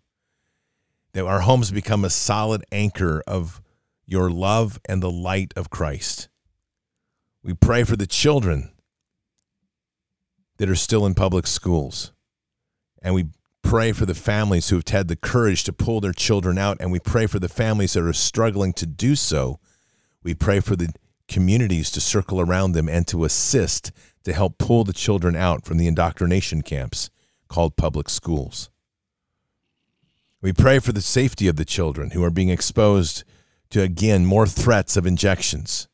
That 1.13 1.27
our 1.27 1.41
homes 1.41 1.71
become 1.71 2.03
a 2.03 2.09
solid 2.09 2.65
anchor 2.73 3.23
of 3.27 3.61
your 4.07 4.31
love 4.31 4.81
and 4.89 5.03
the 5.03 5.11
light 5.11 5.53
of 5.55 5.69
Christ. 5.69 6.31
We 7.43 7.53
pray 7.53 7.85
for 7.85 7.97
the 7.97 8.07
children 8.07 8.71
that 10.59 10.71
are 10.71 10.75
still 10.75 11.07
in 11.07 11.15
public 11.15 11.47
schools 11.47 12.13
and 13.03 13.15
we 13.15 13.27
pray 13.63 13.93
for 13.93 14.07
the 14.07 14.15
families 14.15 14.69
who 14.69 14.77
have 14.77 14.89
had 14.89 15.09
the 15.09 15.17
courage 15.17 15.65
to 15.65 15.73
pull 15.73 16.01
their 16.01 16.13
children 16.13 16.57
out 16.57 16.77
and 16.81 16.93
we 16.93 17.01
pray 17.01 17.27
for 17.27 17.39
the 17.39 17.49
families 17.49 17.95
that 17.95 18.05
are 18.05 18.13
struggling 18.13 18.73
to 18.73 18.87
do 18.87 19.17
so 19.17 19.59
we 20.23 20.35
pray 20.35 20.61
for 20.61 20.77
the 20.77 20.93
communities 21.29 21.91
to 21.91 22.01
circle 22.01 22.41
around 22.41 22.73
them 22.73 22.89
and 22.89 23.07
to 23.09 23.25
assist 23.25 23.93
to 24.25 24.33
help 24.33 24.59
pull 24.59 24.85
the 24.85 24.93
children 24.93 25.37
out 25.37 25.65
from 25.65 25.79
the 25.79 25.87
indoctrination 25.87 26.63
camps 26.63 27.11
called 27.49 27.77
public 27.77 28.09
schools. 28.09 28.71
We 30.43 30.53
pray 30.53 30.79
for 30.81 30.93
the 30.93 31.01
safety 31.01 31.49
of 31.49 31.57
the 31.57 31.65
children 31.65 32.11
who 32.11 32.23
are 32.25 32.31
being 32.31 32.51
exposed 32.51 33.25
to, 33.71 33.83
again, 33.83 34.27
more 34.27 34.47
threats 34.47 34.97
of 34.97 35.07
injections. 35.07 35.89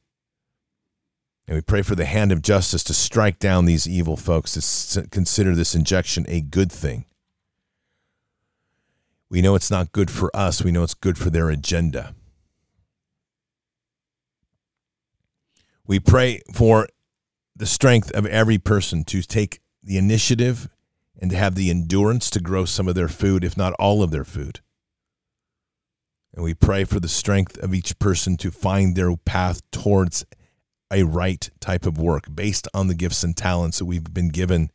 And 1.52 1.58
we 1.58 1.60
pray 1.60 1.82
for 1.82 1.94
the 1.94 2.06
hand 2.06 2.32
of 2.32 2.40
justice 2.40 2.82
to 2.84 2.94
strike 2.94 3.38
down 3.38 3.66
these 3.66 3.86
evil 3.86 4.16
folks 4.16 4.54
to 4.94 5.06
consider 5.08 5.54
this 5.54 5.74
injection 5.74 6.24
a 6.26 6.40
good 6.40 6.72
thing. 6.72 7.04
We 9.28 9.42
know 9.42 9.54
it's 9.54 9.70
not 9.70 9.92
good 9.92 10.10
for 10.10 10.34
us, 10.34 10.64
we 10.64 10.72
know 10.72 10.82
it's 10.82 10.94
good 10.94 11.18
for 11.18 11.28
their 11.28 11.50
agenda. 11.50 12.14
We 15.86 16.00
pray 16.00 16.40
for 16.54 16.88
the 17.54 17.66
strength 17.66 18.10
of 18.12 18.24
every 18.24 18.56
person 18.56 19.04
to 19.04 19.20
take 19.20 19.60
the 19.82 19.98
initiative 19.98 20.70
and 21.20 21.30
to 21.32 21.36
have 21.36 21.54
the 21.54 21.68
endurance 21.68 22.30
to 22.30 22.40
grow 22.40 22.64
some 22.64 22.88
of 22.88 22.94
their 22.94 23.08
food, 23.08 23.44
if 23.44 23.58
not 23.58 23.74
all 23.74 24.02
of 24.02 24.10
their 24.10 24.24
food. 24.24 24.60
And 26.32 26.42
we 26.42 26.54
pray 26.54 26.84
for 26.84 26.98
the 26.98 27.08
strength 27.08 27.58
of 27.58 27.74
each 27.74 27.98
person 27.98 28.38
to 28.38 28.50
find 28.50 28.96
their 28.96 29.14
path 29.18 29.60
towards 29.70 30.24
a 30.92 31.04
right 31.04 31.50
type 31.60 31.86
of 31.86 31.98
work 31.98 32.26
based 32.32 32.68
on 32.74 32.86
the 32.86 32.94
gifts 32.94 33.24
and 33.24 33.36
talents 33.36 33.78
that 33.78 33.86
we've 33.86 34.12
been 34.12 34.28
given 34.28 34.70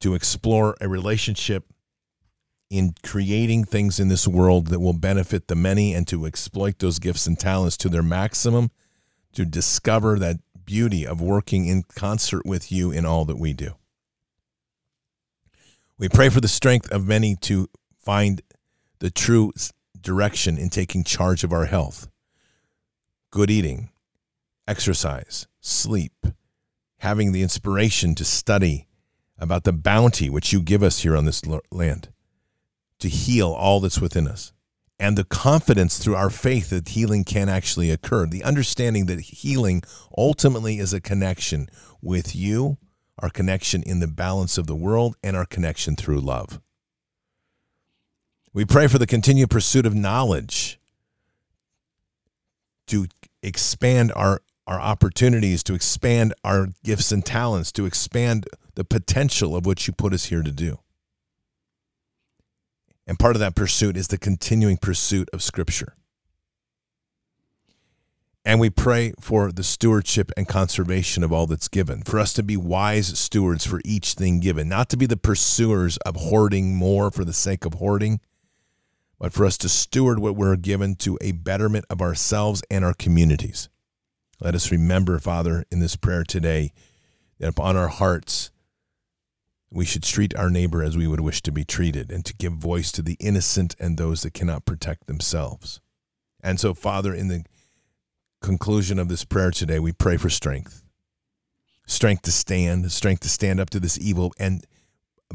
to 0.00 0.14
explore 0.14 0.76
a 0.80 0.88
relationship 0.88 1.64
in 2.68 2.94
creating 3.02 3.64
things 3.64 4.00
in 4.00 4.08
this 4.08 4.26
world 4.26 4.68
that 4.68 4.80
will 4.80 4.92
benefit 4.92 5.46
the 5.46 5.54
many 5.54 5.94
and 5.94 6.06
to 6.08 6.26
exploit 6.26 6.78
those 6.78 6.98
gifts 6.98 7.26
and 7.26 7.38
talents 7.38 7.76
to 7.76 7.88
their 7.88 8.02
maximum 8.02 8.70
to 9.32 9.44
discover 9.44 10.18
that 10.18 10.36
beauty 10.64 11.06
of 11.06 11.20
working 11.20 11.66
in 11.66 11.84
concert 11.94 12.44
with 12.44 12.72
you 12.72 12.90
in 12.90 13.04
all 13.06 13.24
that 13.24 13.38
we 13.38 13.52
do. 13.52 13.76
We 15.98 16.08
pray 16.08 16.28
for 16.28 16.40
the 16.40 16.48
strength 16.48 16.90
of 16.90 17.06
many 17.06 17.36
to 17.42 17.68
find 17.98 18.42
the 18.98 19.10
true 19.10 19.52
direction 20.00 20.58
in 20.58 20.68
taking 20.68 21.04
charge 21.04 21.44
of 21.44 21.52
our 21.52 21.66
health. 21.66 22.08
Good 23.30 23.50
eating, 23.50 23.90
exercise, 24.66 25.46
sleep, 25.60 26.26
having 26.98 27.32
the 27.32 27.42
inspiration 27.42 28.14
to 28.14 28.24
study 28.24 28.86
about 29.38 29.64
the 29.64 29.72
bounty 29.72 30.30
which 30.30 30.52
you 30.52 30.60
give 30.60 30.82
us 30.82 31.00
here 31.00 31.16
on 31.16 31.24
this 31.24 31.42
land, 31.70 32.08
to 32.98 33.08
heal 33.08 33.50
all 33.50 33.80
that's 33.80 34.00
within 34.00 34.26
us 34.26 34.52
and 34.98 35.16
the 35.16 35.24
confidence 35.24 35.98
through 35.98 36.14
our 36.14 36.30
faith 36.30 36.70
that 36.70 36.88
healing 36.88 37.24
can 37.24 37.48
actually 37.48 37.90
occur. 37.90 38.26
The 38.26 38.44
understanding 38.44 39.06
that 39.06 39.20
healing 39.20 39.82
ultimately 40.16 40.78
is 40.78 40.92
a 40.92 41.00
connection 41.00 41.68
with 42.00 42.34
you, 42.34 42.78
our 43.18 43.28
connection 43.28 43.82
in 43.82 44.00
the 44.00 44.06
balance 44.06 44.56
of 44.56 44.66
the 44.66 44.76
world, 44.76 45.16
and 45.22 45.36
our 45.36 45.44
connection 45.44 45.96
through 45.96 46.20
love. 46.20 46.60
We 48.54 48.64
pray 48.64 48.86
for 48.86 48.98
the 48.98 49.06
continued 49.06 49.50
pursuit 49.50 49.84
of 49.84 49.94
knowledge 49.94 50.80
to 52.86 53.06
expand 53.42 54.12
our, 54.16 54.40
our 54.66 54.80
opportunities, 54.80 55.62
to 55.64 55.74
expand 55.74 56.34
our 56.44 56.68
gifts 56.84 57.12
and 57.12 57.24
talents, 57.24 57.70
to 57.72 57.86
expand 57.86 58.46
the 58.74 58.84
potential 58.84 59.54
of 59.54 59.66
what 59.66 59.86
you 59.86 59.92
put 59.92 60.12
us 60.12 60.26
here 60.26 60.42
to 60.42 60.52
do. 60.52 60.78
And 63.06 63.18
part 63.18 63.36
of 63.36 63.40
that 63.40 63.54
pursuit 63.54 63.96
is 63.96 64.08
the 64.08 64.18
continuing 64.18 64.76
pursuit 64.76 65.28
of 65.32 65.42
Scripture. 65.42 65.94
And 68.44 68.60
we 68.60 68.70
pray 68.70 69.12
for 69.20 69.50
the 69.50 69.64
stewardship 69.64 70.30
and 70.36 70.46
conservation 70.46 71.24
of 71.24 71.32
all 71.32 71.48
that's 71.48 71.66
given, 71.66 72.02
for 72.02 72.20
us 72.20 72.32
to 72.34 72.44
be 72.44 72.56
wise 72.56 73.18
stewards 73.18 73.66
for 73.66 73.80
each 73.84 74.14
thing 74.14 74.38
given, 74.38 74.68
not 74.68 74.88
to 74.90 74.96
be 74.96 75.06
the 75.06 75.16
pursuers 75.16 75.96
of 75.98 76.14
hoarding 76.16 76.76
more 76.76 77.10
for 77.10 77.24
the 77.24 77.32
sake 77.32 77.64
of 77.64 77.74
hoarding, 77.74 78.20
but 79.18 79.32
for 79.32 79.46
us 79.46 79.58
to 79.58 79.68
steward 79.68 80.20
what 80.20 80.36
we're 80.36 80.56
given 80.56 80.94
to 80.96 81.18
a 81.20 81.32
betterment 81.32 81.84
of 81.90 82.00
ourselves 82.00 82.62
and 82.70 82.84
our 82.84 82.94
communities. 82.94 83.68
Let 84.40 84.54
us 84.54 84.70
remember, 84.70 85.18
Father, 85.18 85.64
in 85.70 85.80
this 85.80 85.96
prayer 85.96 86.24
today, 86.24 86.72
that 87.38 87.48
upon 87.48 87.76
our 87.76 87.88
hearts 87.88 88.50
we 89.70 89.84
should 89.84 90.02
treat 90.02 90.34
our 90.36 90.50
neighbor 90.50 90.82
as 90.82 90.96
we 90.96 91.06
would 91.06 91.20
wish 91.20 91.42
to 91.42 91.52
be 91.52 91.64
treated 91.64 92.10
and 92.10 92.24
to 92.24 92.34
give 92.34 92.52
voice 92.52 92.92
to 92.92 93.02
the 93.02 93.16
innocent 93.18 93.74
and 93.80 93.98
those 93.98 94.22
that 94.22 94.34
cannot 94.34 94.64
protect 94.64 95.06
themselves. 95.06 95.80
And 96.42 96.60
so, 96.60 96.72
Father, 96.74 97.12
in 97.12 97.28
the 97.28 97.44
conclusion 98.40 98.98
of 98.98 99.08
this 99.08 99.24
prayer 99.24 99.50
today, 99.50 99.78
we 99.78 99.92
pray 99.92 100.16
for 100.16 100.30
strength 100.30 100.82
strength 101.86 102.22
to 102.22 102.32
stand, 102.32 102.90
strength 102.90 103.20
to 103.20 103.28
stand 103.28 103.60
up 103.60 103.70
to 103.70 103.80
this 103.80 103.98
evil, 103.98 104.32
and 104.38 104.66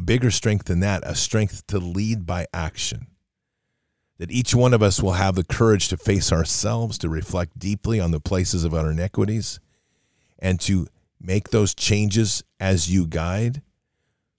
bigger 0.04 0.30
strength 0.30 0.66
than 0.66 0.82
that, 0.82 1.02
a 1.06 1.16
strength 1.16 1.66
to 1.68 1.80
lead 1.80 2.26
by 2.26 2.46
action. 2.54 3.08
That 4.22 4.30
each 4.30 4.54
one 4.54 4.76
of 4.76 4.84
us 4.84 5.02
will 5.02 5.14
have 5.14 5.34
the 5.34 5.44
courage 5.44 5.88
to 5.88 5.98
face 5.98 6.32
ourselves, 6.32 7.00
to 7.00 7.10
reflect 7.10 7.58
deeply 7.58 8.00
on 8.00 8.12
the 8.12 8.20
places 8.20 8.64
of 8.64 8.72
our 8.72 8.92
inequities, 8.92 9.60
and 10.38 10.60
to 10.60 10.86
make 11.20 11.50
those 11.50 11.74
changes 11.74 12.44
as 12.60 12.88
you 12.88 13.08
guide 13.08 13.64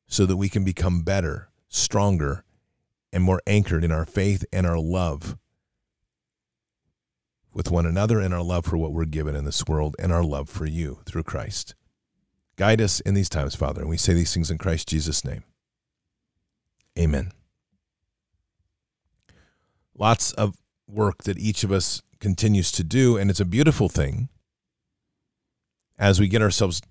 so 0.06 0.24
that 0.24 0.36
we 0.36 0.48
can 0.48 0.62
become 0.62 1.02
better, 1.02 1.48
stronger, 1.68 2.44
and 3.12 3.24
more 3.24 3.42
anchored 3.44 3.82
in 3.82 3.90
our 3.90 4.04
faith 4.04 4.44
and 4.52 4.68
our 4.68 4.78
love 4.78 5.36
with 7.52 7.68
one 7.68 7.84
another 7.84 8.20
and 8.20 8.32
our 8.32 8.40
love 8.40 8.64
for 8.64 8.76
what 8.76 8.92
we're 8.92 9.04
given 9.04 9.34
in 9.34 9.44
this 9.44 9.66
world 9.66 9.96
and 9.98 10.12
our 10.12 10.22
love 10.22 10.48
for 10.48 10.64
you 10.64 11.00
through 11.06 11.24
Christ. 11.24 11.74
Guide 12.54 12.80
us 12.80 13.00
in 13.00 13.14
these 13.14 13.28
times, 13.28 13.56
Father, 13.56 13.80
and 13.80 13.90
we 13.90 13.96
say 13.96 14.14
these 14.14 14.32
things 14.32 14.48
in 14.48 14.58
Christ 14.58 14.88
Jesus' 14.88 15.24
name. 15.24 15.42
Amen. 16.96 17.32
Lots 19.96 20.32
of 20.32 20.56
work 20.88 21.24
that 21.24 21.38
each 21.38 21.64
of 21.64 21.72
us 21.72 22.02
continues 22.20 22.72
to 22.72 22.84
do, 22.84 23.16
and 23.16 23.30
it's 23.30 23.40
a 23.40 23.44
beautiful 23.44 23.88
thing 23.88 24.28
as 25.98 26.18
we 26.18 26.28
get 26.28 26.42
ourselves 26.42 26.82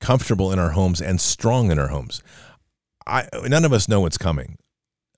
comfortable 0.00 0.52
in 0.52 0.58
our 0.58 0.70
homes 0.70 1.00
and 1.00 1.20
strong 1.20 1.70
in 1.70 1.78
our 1.78 1.88
homes. 1.88 2.22
I 3.06 3.28
none 3.44 3.64
of 3.64 3.72
us 3.72 3.88
know 3.88 4.00
what's 4.00 4.18
coming, 4.18 4.58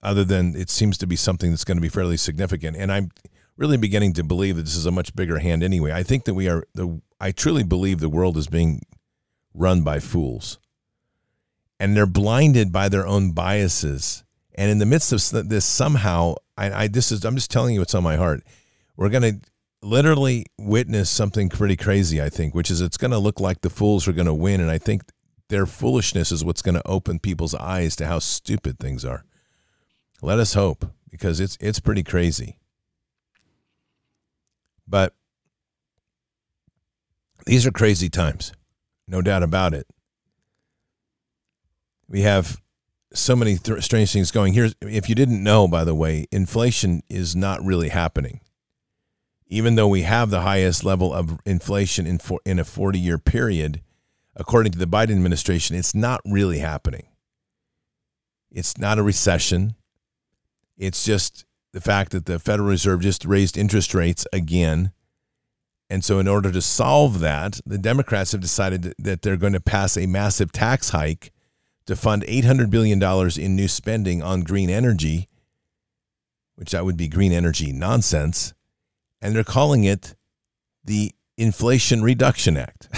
other 0.03 0.25
than 0.25 0.55
it 0.55 0.71
seems 0.71 0.99
to 0.99 1.07
be 1.07 1.17
something 1.17 1.51
that's 1.51 1.65
going 1.65 1.79
to 1.79 1.83
be 1.83 1.89
fairly 1.89 2.17
significant. 2.17 2.77
And 2.77 2.93
I'm 2.93 3.11
really 3.57 3.77
beginning 3.77 4.13
to 4.15 4.25
believe 4.25 4.57
that 4.57 4.63
this 4.63 4.77
is 4.77 4.87
a 4.87 4.91
much 4.91 5.17
bigger 5.17 5.39
hand 5.39 5.63
anyway. 5.63 5.93
I 5.93 6.03
think 6.03 6.25
that 6.25 6.35
we 6.35 6.49
are 6.49 6.65
the 6.75 7.01
I 7.21 7.33
truly 7.33 7.65
believe 7.65 8.01
the 8.01 8.09
world 8.09 8.37
is 8.37 8.47
being 8.47 8.83
run 9.55 9.83
by 9.83 9.99
fools. 10.01 10.59
And 11.81 11.97
they're 11.97 12.07
blinded 12.07 12.73
by 12.73 12.89
their 12.89 13.07
own 13.07 13.33
biases. 13.33 14.25
And 14.55 14.71
in 14.71 14.79
the 14.79 14.87
midst 14.87 15.13
of 15.13 15.49
this, 15.49 15.65
somehow, 15.65 16.35
I, 16.59 16.85
I 16.85 16.89
this 16.89 17.13
is 17.13 17.25
I'm 17.25 17.37
just 17.37 17.51
telling 17.51 17.75
you 17.75 17.81
what's 17.81 17.95
on 17.95 18.03
my 18.03 18.17
heart. 18.17 18.43
We're 18.97 19.09
to 19.23 19.49
literally 19.81 20.45
witness 20.59 21.09
something 21.09 21.49
pretty 21.49 21.77
crazy. 21.77 22.21
I 22.21 22.29
think, 22.29 22.55
which 22.55 22.71
is 22.71 22.81
it's 22.81 22.97
to 23.13 23.19
look 23.19 23.41
like 23.41 23.61
the 23.61 23.71
fools 23.71 24.09
are 24.09 24.13
to 24.27 24.35
win, 24.35 24.61
and 24.61 24.71
I 24.71 24.79
think 24.79 25.05
their 25.49 25.67
foolishness 25.67 26.33
is 26.33 26.45
what's 26.45 26.61
to 26.75 26.87
open 26.87 27.21
people's 27.21 27.55
eyes 27.55 27.95
to 27.97 28.07
how 28.07 28.19
stupid 28.19 28.79
things 28.79 29.05
are. 29.05 29.25
Let 30.21 30.41
us 30.41 30.55
hope, 30.55 30.85
because 31.11 31.39
it's 31.39 31.57
it's 31.61 31.81
pretty 31.81 32.03
crazy. 32.03 32.59
But 34.87 35.15
these 37.47 37.67
are 37.67 37.71
crazy 37.71 38.09
times, 38.09 38.53
no 39.07 39.23
doubt 39.23 39.45
about 39.45 39.75
it. 39.75 39.87
We 42.09 42.23
have 42.23 42.61
so 43.13 43.35
many 43.35 43.57
th- 43.57 43.83
strange 43.83 44.13
things 44.13 44.31
going. 44.31 44.53
Here's 44.53 44.75
if 44.83 45.09
you 45.09 45.15
didn't 45.15 45.43
know, 45.43 45.67
by 45.69 45.85
the 45.85 45.95
way, 45.95 46.27
inflation 46.31 47.03
is 47.09 47.35
not 47.35 47.65
really 47.65 47.89
happening. 47.89 48.41
Even 49.47 49.77
though 49.77 49.89
we 49.89 50.03
have 50.03 50.31
the 50.31 50.43
highest 50.43 50.85
level 50.85 51.13
of 51.15 51.39
inflation 51.47 52.07
in 52.07 52.19
for, 52.19 52.41
in 52.45 52.59
a 52.59 52.65
40 52.65 52.99
year 52.99 53.19
period, 53.19 53.83
according 54.37 54.73
to 54.73 54.79
the 54.79 54.87
Biden 54.87 55.13
administration, 55.13 55.75
it's 55.75 55.95
not 55.95 56.21
really 56.25 56.59
happening. 56.59 57.07
It's 58.51 58.79
not 58.79 58.99
a 58.99 59.03
recession. 59.03 59.75
It's 60.77 61.05
just 61.05 61.45
the 61.73 61.81
fact 61.81 62.13
that 62.13 62.27
the 62.27 62.39
Federal 62.39 62.69
Reserve 62.69 63.01
just 63.01 63.25
raised 63.25 63.57
interest 63.57 63.95
rates 63.95 64.27
again. 64.33 64.93
And 65.91 66.05
so, 66.05 66.19
in 66.19 66.29
order 66.29 66.53
to 66.53 66.61
solve 66.61 67.21
that, 67.21 67.61
the 67.65 67.79
Democrats 67.79 68.33
have 68.33 68.43
decided 68.43 68.95
that 68.99 69.23
they're 69.23 69.39
going 69.39 69.55
to 69.55 69.61
pass 69.61 69.97
a 69.97 70.07
massive 70.07 70.53
tax 70.53 70.91
hike 70.91 71.33
to 71.89 71.97
fund 71.97 72.23
$800 72.25 72.69
billion 72.69 73.03
in 73.41 73.57
new 73.57 73.67
spending 73.67 74.23
on 74.23 74.43
green 74.43 74.69
energy, 74.69 75.27
which 76.55 76.73
that 76.73 76.85
would 76.85 76.99
be 76.99 77.09
green 77.09 77.33
energy 77.33 77.73
nonsense. 77.73 78.53
And 79.23 79.35
they're 79.35 79.43
calling 79.43 79.85
it 79.85 80.15
the 80.85 81.13
Inflation 81.39 82.03
Reduction 82.03 82.59
Act. 82.59 82.91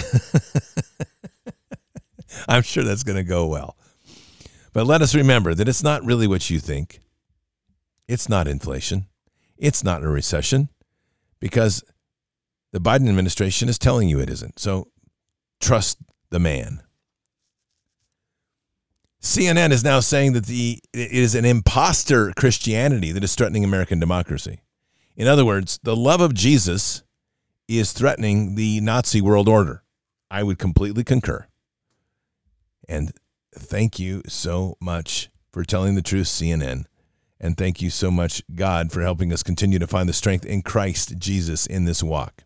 I'm 2.49 2.63
sure 2.63 2.83
that's 2.83 3.03
going 3.03 3.15
to 3.15 3.23
go 3.23 3.47
well. 3.47 3.77
But 4.73 4.87
let 4.87 5.01
us 5.01 5.15
remember 5.15 5.53
that 5.53 5.69
it's 5.69 5.83
not 5.83 6.03
really 6.03 6.27
what 6.27 6.49
you 6.49 6.59
think. 6.59 6.99
It's 8.09 8.27
not 8.27 8.45
inflation. 8.45 9.05
It's 9.55 9.85
not 9.85 10.03
a 10.03 10.09
recession 10.09 10.67
because 11.39 11.81
the 12.73 12.81
Biden 12.81 13.07
administration 13.07 13.69
is 13.69 13.79
telling 13.79 14.09
you 14.09 14.19
it 14.19 14.29
isn't. 14.29 14.59
So 14.59 14.89
trust 15.61 15.99
the 16.29 16.39
man. 16.39 16.81
CNN 19.21 19.71
is 19.71 19.83
now 19.83 19.99
saying 19.99 20.33
that 20.33 20.47
the 20.47 20.79
it 20.93 21.11
is 21.11 21.35
an 21.35 21.45
imposter 21.45 22.33
Christianity 22.35 23.11
that 23.11 23.23
is 23.23 23.35
threatening 23.35 23.63
American 23.63 23.99
democracy. 23.99 24.61
In 25.15 25.27
other 25.27 25.45
words, 25.45 25.79
the 25.83 25.95
love 25.95 26.21
of 26.21 26.33
Jesus 26.33 27.03
is 27.67 27.93
threatening 27.93 28.55
the 28.55 28.81
Nazi 28.81 29.21
world 29.21 29.47
order. 29.47 29.83
I 30.31 30.41
would 30.41 30.57
completely 30.57 31.03
concur. 31.03 31.45
And 32.89 33.13
thank 33.53 33.99
you 33.99 34.23
so 34.27 34.75
much 34.81 35.29
for 35.51 35.63
telling 35.63 35.95
the 35.95 36.01
truth, 36.01 36.27
CNN. 36.27 36.85
And 37.39 37.57
thank 37.57 37.81
you 37.81 37.89
so 37.89 38.09
much, 38.09 38.41
God, 38.55 38.91
for 38.91 39.01
helping 39.01 39.31
us 39.31 39.43
continue 39.43 39.79
to 39.79 39.87
find 39.87 40.09
the 40.09 40.13
strength 40.13 40.45
in 40.45 40.61
Christ 40.61 41.17
Jesus 41.17 41.65
in 41.65 41.85
this 41.85 42.01
walk. 42.01 42.43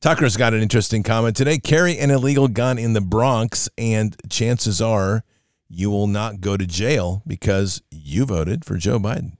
Tucker's 0.00 0.36
got 0.36 0.52
an 0.52 0.60
interesting 0.60 1.02
comment 1.02 1.36
today. 1.36 1.58
Carry 1.58 1.98
an 1.98 2.10
illegal 2.10 2.48
gun 2.48 2.78
in 2.78 2.92
the 2.92 3.00
Bronx, 3.00 3.68
and 3.78 4.16
chances 4.28 4.82
are 4.82 5.24
you 5.68 5.90
will 5.90 6.06
not 6.06 6.40
go 6.40 6.56
to 6.56 6.66
jail 6.66 7.22
because 7.26 7.82
you 7.90 8.24
voted 8.24 8.64
for 8.64 8.76
Joe 8.76 8.98
Biden. 8.98 9.36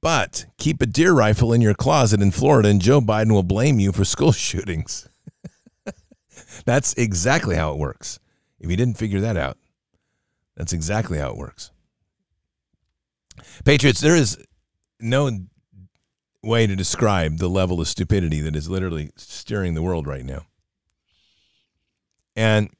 But 0.00 0.46
keep 0.58 0.80
a 0.80 0.86
deer 0.86 1.12
rifle 1.12 1.52
in 1.52 1.60
your 1.60 1.74
closet 1.74 2.22
in 2.22 2.30
Florida, 2.30 2.68
and 2.68 2.80
Joe 2.80 3.00
Biden 3.00 3.32
will 3.32 3.42
blame 3.42 3.80
you 3.80 3.92
for 3.92 4.04
school 4.04 4.32
shootings. 4.32 5.08
That's 6.64 6.94
exactly 6.94 7.56
how 7.56 7.72
it 7.72 7.78
works. 7.78 8.20
If 8.60 8.70
you 8.70 8.76
didn't 8.76 8.98
figure 8.98 9.20
that 9.20 9.36
out, 9.36 9.56
that's 10.56 10.72
exactly 10.72 11.18
how 11.18 11.30
it 11.30 11.36
works. 11.36 11.70
Patriots, 13.64 14.00
there 14.00 14.16
is 14.16 14.36
no 14.98 15.30
way 16.42 16.66
to 16.66 16.74
describe 16.74 17.38
the 17.38 17.48
level 17.48 17.80
of 17.80 17.86
stupidity 17.86 18.40
that 18.40 18.56
is 18.56 18.68
literally 18.68 19.10
steering 19.16 19.74
the 19.74 19.82
world 19.82 20.08
right 20.08 20.24
now. 20.24 20.42
And 22.34 22.70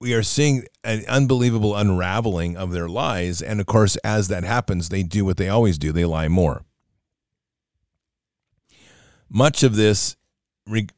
we 0.00 0.14
are 0.14 0.22
seeing 0.22 0.64
an 0.82 1.04
unbelievable 1.08 1.76
unraveling 1.76 2.56
of 2.56 2.72
their 2.72 2.88
lies. 2.88 3.42
And 3.42 3.60
of 3.60 3.66
course, 3.66 3.96
as 3.96 4.28
that 4.28 4.44
happens, 4.44 4.88
they 4.88 5.02
do 5.02 5.24
what 5.24 5.36
they 5.36 5.48
always 5.48 5.76
do 5.76 5.92
they 5.92 6.06
lie 6.06 6.28
more. 6.28 6.62
Much 9.28 9.62
of 9.62 9.76
this, 9.76 10.16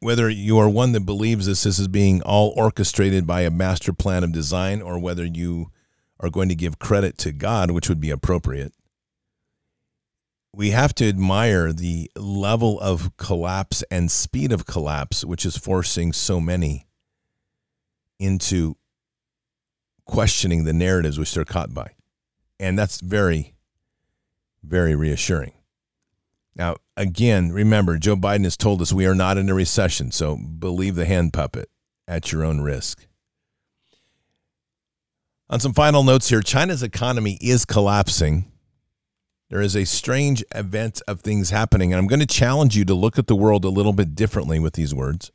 whether 0.01 0.31
you 0.31 0.57
are 0.59 0.69
one 0.69 0.93
that 0.93 1.05
believes 1.05 1.47
this, 1.47 1.65
this 1.65 1.79
is 1.79 1.89
being 1.89 2.23
all 2.23 2.55
orchestrated 2.57 3.27
by 3.27 3.43
a 3.43 3.51
master 3.51 3.93
plan 3.93 4.25
of 4.25 4.33
design, 4.33 4.81
or 4.81 4.99
whether 4.99 5.25
you 5.25 5.71
are 6.21 6.31
going 6.31 6.49
to 6.49 6.55
give 6.55 6.79
credit 6.79 7.19
to 7.19 7.33
God, 7.33 7.71
which 7.73 7.89
would 7.89 8.01
be 8.01 8.11
appropriate, 8.11 8.73
we 10.55 10.71
have 10.71 10.95
to 10.95 11.09
admire 11.09 11.73
the 11.73 12.11
level 12.15 12.79
of 12.81 13.17
collapse 13.17 13.83
and 13.91 14.11
speed 14.11 14.53
of 14.53 14.67
collapse, 14.67 15.25
which 15.25 15.45
is 15.45 15.57
forcing 15.57 16.13
so 16.13 16.41
many 16.41 16.87
into 18.19 18.77
questioning 20.07 20.65
the 20.65 20.73
narratives 20.73 21.19
which 21.19 21.35
they're 21.35 21.45
caught 21.45 21.73
by. 21.75 21.93
And 22.59 22.79
that's 22.79 23.01
very, 23.01 23.55
very 24.63 24.95
reassuring. 24.95 25.53
Now, 26.55 26.77
again, 26.97 27.51
remember, 27.51 27.99
Joe 27.99 28.17
Biden 28.17 28.45
has 28.45 28.57
told 28.57 28.83
us 28.83 28.93
we 28.93 29.07
are 29.07 29.15
not 29.15 29.39
in 29.39 29.49
a 29.49 29.55
recession, 29.55 30.13
so 30.13 30.37
believe 30.37 30.95
the 30.95 31.07
hand 31.07 31.33
puppet 31.33 31.71
at 32.07 32.31
your 32.31 32.45
own 32.45 32.61
risk. 32.61 33.07
On 35.49 35.61
some 35.61 35.73
final 35.73 36.03
notes 36.03 36.29
here, 36.29 36.41
China's 36.41 36.83
economy 36.83 37.39
is 37.41 37.65
collapsing. 37.65 38.51
There 39.51 39.61
is 39.61 39.77
a 39.77 39.85
strange 39.85 40.43
event 40.55 41.03
of 41.07 41.21
things 41.21 41.51
happening, 41.51 41.93
and 41.93 41.99
I'm 41.99 42.07
going 42.07 42.21
to 42.21 42.27
challenge 42.27 42.77
you 42.77 42.87
to 42.87 42.95
look 42.95 43.19
at 43.19 43.27
the 43.27 43.37
world 43.37 43.65
a 43.65 43.69
little 43.69 43.93
bit 43.93 44.15
differently 44.15 44.59
with 44.59 44.75
these 44.75 44.95
words. 44.95 45.31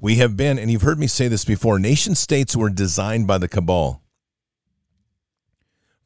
We 0.00 0.16
have 0.16 0.36
been, 0.36 0.58
and 0.58 0.70
you've 0.70 0.82
heard 0.82 0.98
me 0.98 1.06
say 1.06 1.28
this 1.28 1.44
before, 1.44 1.78
nation 1.78 2.14
states 2.14 2.56
were 2.56 2.70
designed 2.70 3.26
by 3.26 3.38
the 3.38 3.48
cabal. 3.48 4.02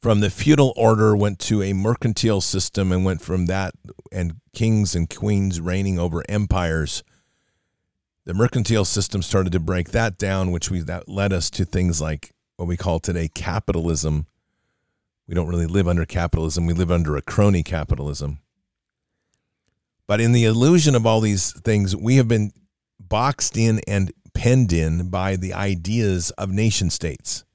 From 0.01 0.19
the 0.19 0.29
feudal 0.29 0.73
order, 0.75 1.15
went 1.15 1.39
to 1.39 1.61
a 1.61 1.73
mercantile 1.73 2.41
system, 2.41 2.91
and 2.91 3.05
went 3.05 3.21
from 3.21 3.45
that, 3.45 3.73
and 4.11 4.35
kings 4.53 4.95
and 4.95 5.09
queens 5.09 5.61
reigning 5.61 5.99
over 5.99 6.23
empires 6.27 7.03
the 8.25 8.33
mercantile 8.33 8.85
system 8.85 9.21
started 9.21 9.51
to 9.51 9.59
break 9.59 9.89
that 9.89 10.17
down, 10.17 10.51
which 10.51 10.71
we 10.71 10.79
that 10.81 11.09
led 11.09 11.33
us 11.33 11.49
to 11.51 11.65
things 11.65 11.99
like 11.99 12.33
what 12.55 12.67
we 12.67 12.77
call 12.77 12.99
today 12.99 13.27
capitalism, 13.27 14.27
We 15.27 15.35
don't 15.35 15.47
really 15.47 15.67
live 15.67 15.87
under 15.87 16.05
capitalism, 16.05 16.65
we 16.65 16.73
live 16.73 16.91
under 16.91 17.15
a 17.15 17.21
crony 17.21 17.63
capitalism. 17.63 18.39
But 20.05 20.19
in 20.19 20.33
the 20.33 20.45
illusion 20.45 20.95
of 20.95 21.05
all 21.05 21.21
these 21.21 21.53
things, 21.61 21.95
we 21.95 22.17
have 22.17 22.27
been 22.27 22.51
boxed 23.09 23.57
in 23.57 23.81
and 23.87 24.11
penned 24.33 24.73
in 24.73 25.09
by 25.09 25.35
the 25.35 25.53
ideas 25.53 26.31
of 26.31 26.49
nation 26.49 26.89
states, 26.89 27.45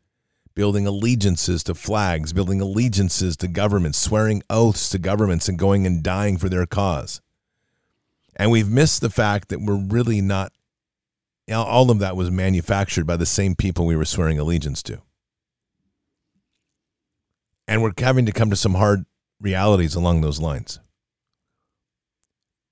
building 0.54 0.86
allegiances 0.86 1.62
to 1.64 1.74
flags, 1.74 2.32
building 2.32 2.60
allegiances 2.60 3.36
to 3.36 3.48
governments, 3.48 3.98
swearing 3.98 4.42
oaths 4.48 4.88
to 4.90 4.98
governments, 4.98 5.48
and 5.48 5.58
going 5.58 5.86
and 5.86 6.02
dying 6.02 6.36
for 6.36 6.48
their 6.48 6.66
cause. 6.66 7.20
And 8.36 8.50
we've 8.50 8.70
missed 8.70 9.00
the 9.00 9.10
fact 9.10 9.48
that 9.48 9.60
we're 9.60 9.74
really 9.74 10.20
not, 10.20 10.52
all 11.52 11.90
of 11.90 11.98
that 11.98 12.16
was 12.16 12.30
manufactured 12.30 13.06
by 13.06 13.16
the 13.16 13.26
same 13.26 13.54
people 13.56 13.86
we 13.86 13.96
were 13.96 14.04
swearing 14.04 14.38
allegiance 14.38 14.82
to. 14.84 15.02
And 17.66 17.82
we're 17.82 17.92
having 17.98 18.26
to 18.26 18.32
come 18.32 18.50
to 18.50 18.56
some 18.56 18.74
hard 18.74 19.04
realities 19.40 19.94
along 19.94 20.20
those 20.20 20.40
lines. 20.40 20.80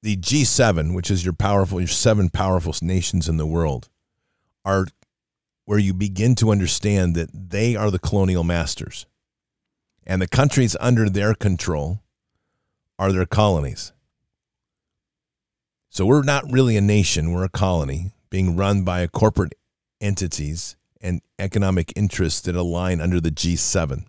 The 0.07 0.17
G7, 0.17 0.95
which 0.95 1.11
is 1.11 1.25
your 1.25 1.35
powerful, 1.35 1.81
your 1.81 1.89
seven 1.89 2.31
powerful 2.31 2.73
nations 2.81 3.29
in 3.29 3.39
the 3.39 3.45
world, 3.45 3.89
are 4.65 4.87
where 5.65 5.81
you 5.81 5.93
begin 5.93 6.37
to 6.37 6.53
understand 6.53 7.17
that 7.17 7.29
they 7.33 7.75
are 7.75 7.91
the 7.91 7.99
colonial 7.99 8.45
masters. 8.45 9.07
And 10.07 10.23
the 10.23 10.29
countries 10.29 10.77
under 10.79 11.11
their 11.11 11.35
control 11.35 12.03
are 13.01 13.11
their 13.11 13.27
colonies. 13.27 13.93
So 15.91 16.07
we're 16.07 16.23
not 16.23 16.53
really 16.53 16.77
a 16.77 16.81
nation, 16.81 17.33
we're 17.33 17.43
a 17.43 17.49
colony 17.49 18.13
being 18.31 18.55
run 18.55 18.85
by 18.85 19.01
a 19.01 19.09
corporate 19.09 19.57
entities 20.01 20.77
and 21.01 21.21
economic 21.37 21.93
interests 21.97 22.43
that 22.43 22.55
align 22.55 23.01
under 23.01 23.21
the 23.21 23.33
G7. 23.33 24.05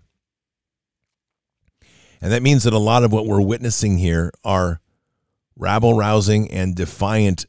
And 2.22 2.32
that 2.32 2.44
means 2.44 2.66
that 2.66 2.74
a 2.74 2.78
lot 2.78 3.04
of 3.04 3.12
what 3.12 3.26
we're 3.26 3.42
witnessing 3.42 3.98
here 3.98 4.32
are 4.44 4.80
rabble 5.58 5.96
rousing 5.96 6.52
and 6.52 6.76
defiant 6.76 7.46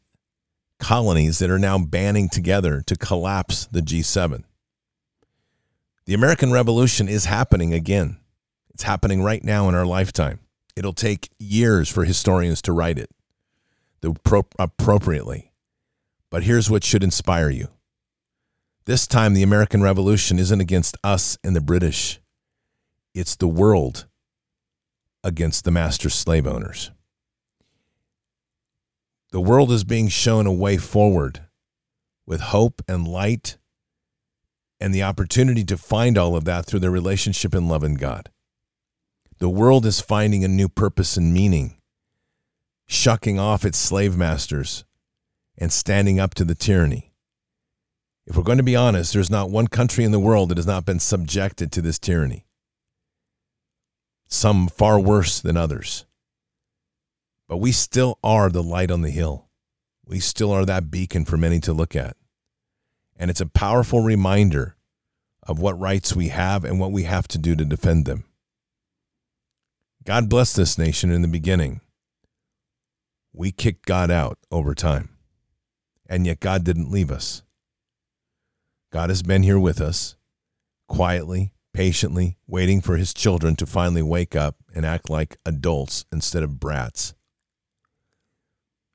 colonies 0.78 1.38
that 1.38 1.50
are 1.50 1.58
now 1.58 1.78
banding 1.78 2.28
together 2.28 2.82
to 2.86 2.96
collapse 2.96 3.66
the 3.66 3.80
G7. 3.80 4.44
The 6.06 6.14
American 6.14 6.52
Revolution 6.52 7.08
is 7.08 7.26
happening 7.26 7.74
again. 7.74 8.18
It's 8.70 8.84
happening 8.84 9.22
right 9.22 9.44
now 9.44 9.68
in 9.68 9.74
our 9.74 9.84
lifetime. 9.84 10.40
It'll 10.74 10.92
take 10.92 11.30
years 11.38 11.88
for 11.88 12.04
historians 12.04 12.62
to 12.62 12.72
write 12.72 12.98
it 12.98 13.10
the 14.00 14.12
pro- 14.22 14.46
appropriately. 14.58 15.52
But 16.30 16.44
here's 16.44 16.70
what 16.70 16.84
should 16.84 17.02
inspire 17.02 17.50
you. 17.50 17.68
This 18.84 19.06
time, 19.06 19.34
the 19.34 19.42
American 19.42 19.82
Revolution 19.82 20.38
isn't 20.38 20.60
against 20.60 20.96
us 21.02 21.36
and 21.42 21.56
the 21.56 21.60
British, 21.60 22.20
it's 23.12 23.36
the 23.36 23.48
world 23.48 24.06
against 25.24 25.64
the 25.64 25.70
master 25.70 26.08
slave 26.08 26.46
owners. 26.46 26.90
The 29.30 29.40
world 29.40 29.70
is 29.70 29.84
being 29.84 30.08
shown 30.08 30.46
a 30.46 30.52
way 30.52 30.76
forward 30.76 31.42
with 32.26 32.40
hope 32.40 32.82
and 32.88 33.06
light 33.06 33.58
and 34.80 34.94
the 34.94 35.02
opportunity 35.02 35.64
to 35.64 35.76
find 35.76 36.16
all 36.16 36.36
of 36.36 36.44
that 36.44 36.66
through 36.66 36.80
their 36.80 36.90
relationship 36.90 37.54
and 37.54 37.68
love 37.68 37.84
in 37.84 37.94
God. 37.94 38.30
The 39.38 39.48
world 39.48 39.86
is 39.86 40.00
finding 40.00 40.44
a 40.44 40.48
new 40.48 40.68
purpose 40.68 41.16
and 41.16 41.32
meaning, 41.32 41.76
shucking 42.86 43.38
off 43.38 43.64
its 43.64 43.78
slave 43.78 44.16
masters 44.16 44.84
and 45.56 45.72
standing 45.72 46.18
up 46.18 46.34
to 46.34 46.44
the 46.44 46.54
tyranny. 46.54 47.12
If 48.26 48.36
we're 48.36 48.42
going 48.42 48.58
to 48.58 48.64
be 48.64 48.76
honest, 48.76 49.12
there's 49.12 49.30
not 49.30 49.50
one 49.50 49.68
country 49.68 50.04
in 50.04 50.12
the 50.12 50.18
world 50.18 50.48
that 50.48 50.58
has 50.58 50.66
not 50.66 50.84
been 50.84 51.00
subjected 51.00 51.72
to 51.72 51.82
this 51.82 51.98
tyranny 51.98 52.44
some 54.28 54.68
far 54.68 55.00
worse 55.00 55.40
than 55.40 55.56
others. 55.56 56.04
But 57.48 57.56
we 57.56 57.72
still 57.72 58.18
are 58.22 58.50
the 58.50 58.62
light 58.62 58.90
on 58.90 59.02
the 59.02 59.10
hill. 59.10 59.48
We 60.04 60.20
still 60.20 60.52
are 60.52 60.66
that 60.66 60.90
beacon 60.90 61.24
for 61.24 61.36
many 61.36 61.60
to 61.60 61.72
look 61.72 61.96
at. 61.96 62.16
And 63.16 63.30
it's 63.30 63.40
a 63.40 63.46
powerful 63.46 64.00
reminder 64.00 64.76
of 65.42 65.58
what 65.58 65.78
rights 65.80 66.14
we 66.14 66.28
have 66.28 66.64
and 66.64 66.78
what 66.78 66.92
we 66.92 67.04
have 67.04 67.26
to 67.28 67.38
do 67.38 67.56
to 67.56 67.64
defend 67.64 68.04
them. 68.04 68.24
God 70.04 70.28
blessed 70.28 70.56
this 70.56 70.78
nation 70.78 71.10
in 71.10 71.22
the 71.22 71.28
beginning. 71.28 71.80
We 73.32 73.50
kicked 73.50 73.86
God 73.86 74.10
out 74.10 74.38
over 74.50 74.74
time. 74.74 75.10
And 76.06 76.26
yet 76.26 76.40
God 76.40 76.64
didn't 76.64 76.90
leave 76.90 77.10
us. 77.10 77.42
God 78.90 79.10
has 79.10 79.22
been 79.22 79.42
here 79.42 79.58
with 79.58 79.80
us, 79.80 80.16
quietly, 80.86 81.52
patiently 81.74 82.38
waiting 82.46 82.80
for 82.80 82.96
his 82.96 83.12
children 83.12 83.54
to 83.56 83.66
finally 83.66 84.02
wake 84.02 84.34
up 84.34 84.56
and 84.74 84.86
act 84.86 85.10
like 85.10 85.36
adults 85.44 86.06
instead 86.10 86.42
of 86.42 86.58
brats. 86.58 87.14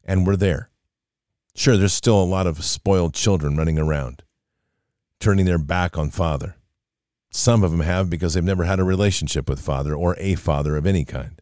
And 0.04 0.26
we're 0.26 0.36
there. 0.36 0.70
Sure, 1.56 1.78
there's 1.78 1.94
still 1.94 2.22
a 2.22 2.26
lot 2.26 2.48
of 2.48 2.64
spoiled 2.64 3.14
children 3.14 3.56
running 3.56 3.80
around, 3.80 4.24
turning 5.20 5.46
their 5.46 5.58
back 5.58 5.98
on 5.98 6.10
Father. 6.10 6.56
Some 7.32 7.64
of 7.64 7.72
them 7.72 7.82
have 7.82 8.10
because 8.10 8.34
they've 8.34 8.44
never 8.44 8.64
had 8.64 8.80
a 8.80 8.84
relationship 8.84 9.50
with 9.50 9.60
Father 9.60 9.96
or 9.96 10.16
a 10.20 10.36
Father 10.36 10.76
of 10.76 10.86
any 10.86 11.06
kind. 11.06 11.40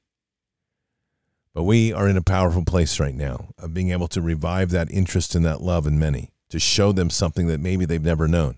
But 1.54 1.64
we 1.64 1.92
are 1.92 2.08
in 2.08 2.18
a 2.18 2.22
powerful 2.22 2.64
place 2.64 3.00
right 3.00 3.16
now 3.16 3.50
of 3.58 3.74
being 3.74 3.92
able 3.92 4.08
to 4.10 4.22
revive 4.22 4.72
that 4.72 4.92
interest 4.92 5.36
and 5.36 5.44
that 5.46 5.62
love 5.62 5.86
in 5.86 6.00
many, 6.00 6.32
to 6.50 6.60
show 6.60 6.92
them 6.92 7.10
something 7.10 7.48
that 7.48 7.60
maybe 7.60 7.86
they've 7.86 8.02
never 8.02 8.28
known 8.28 8.58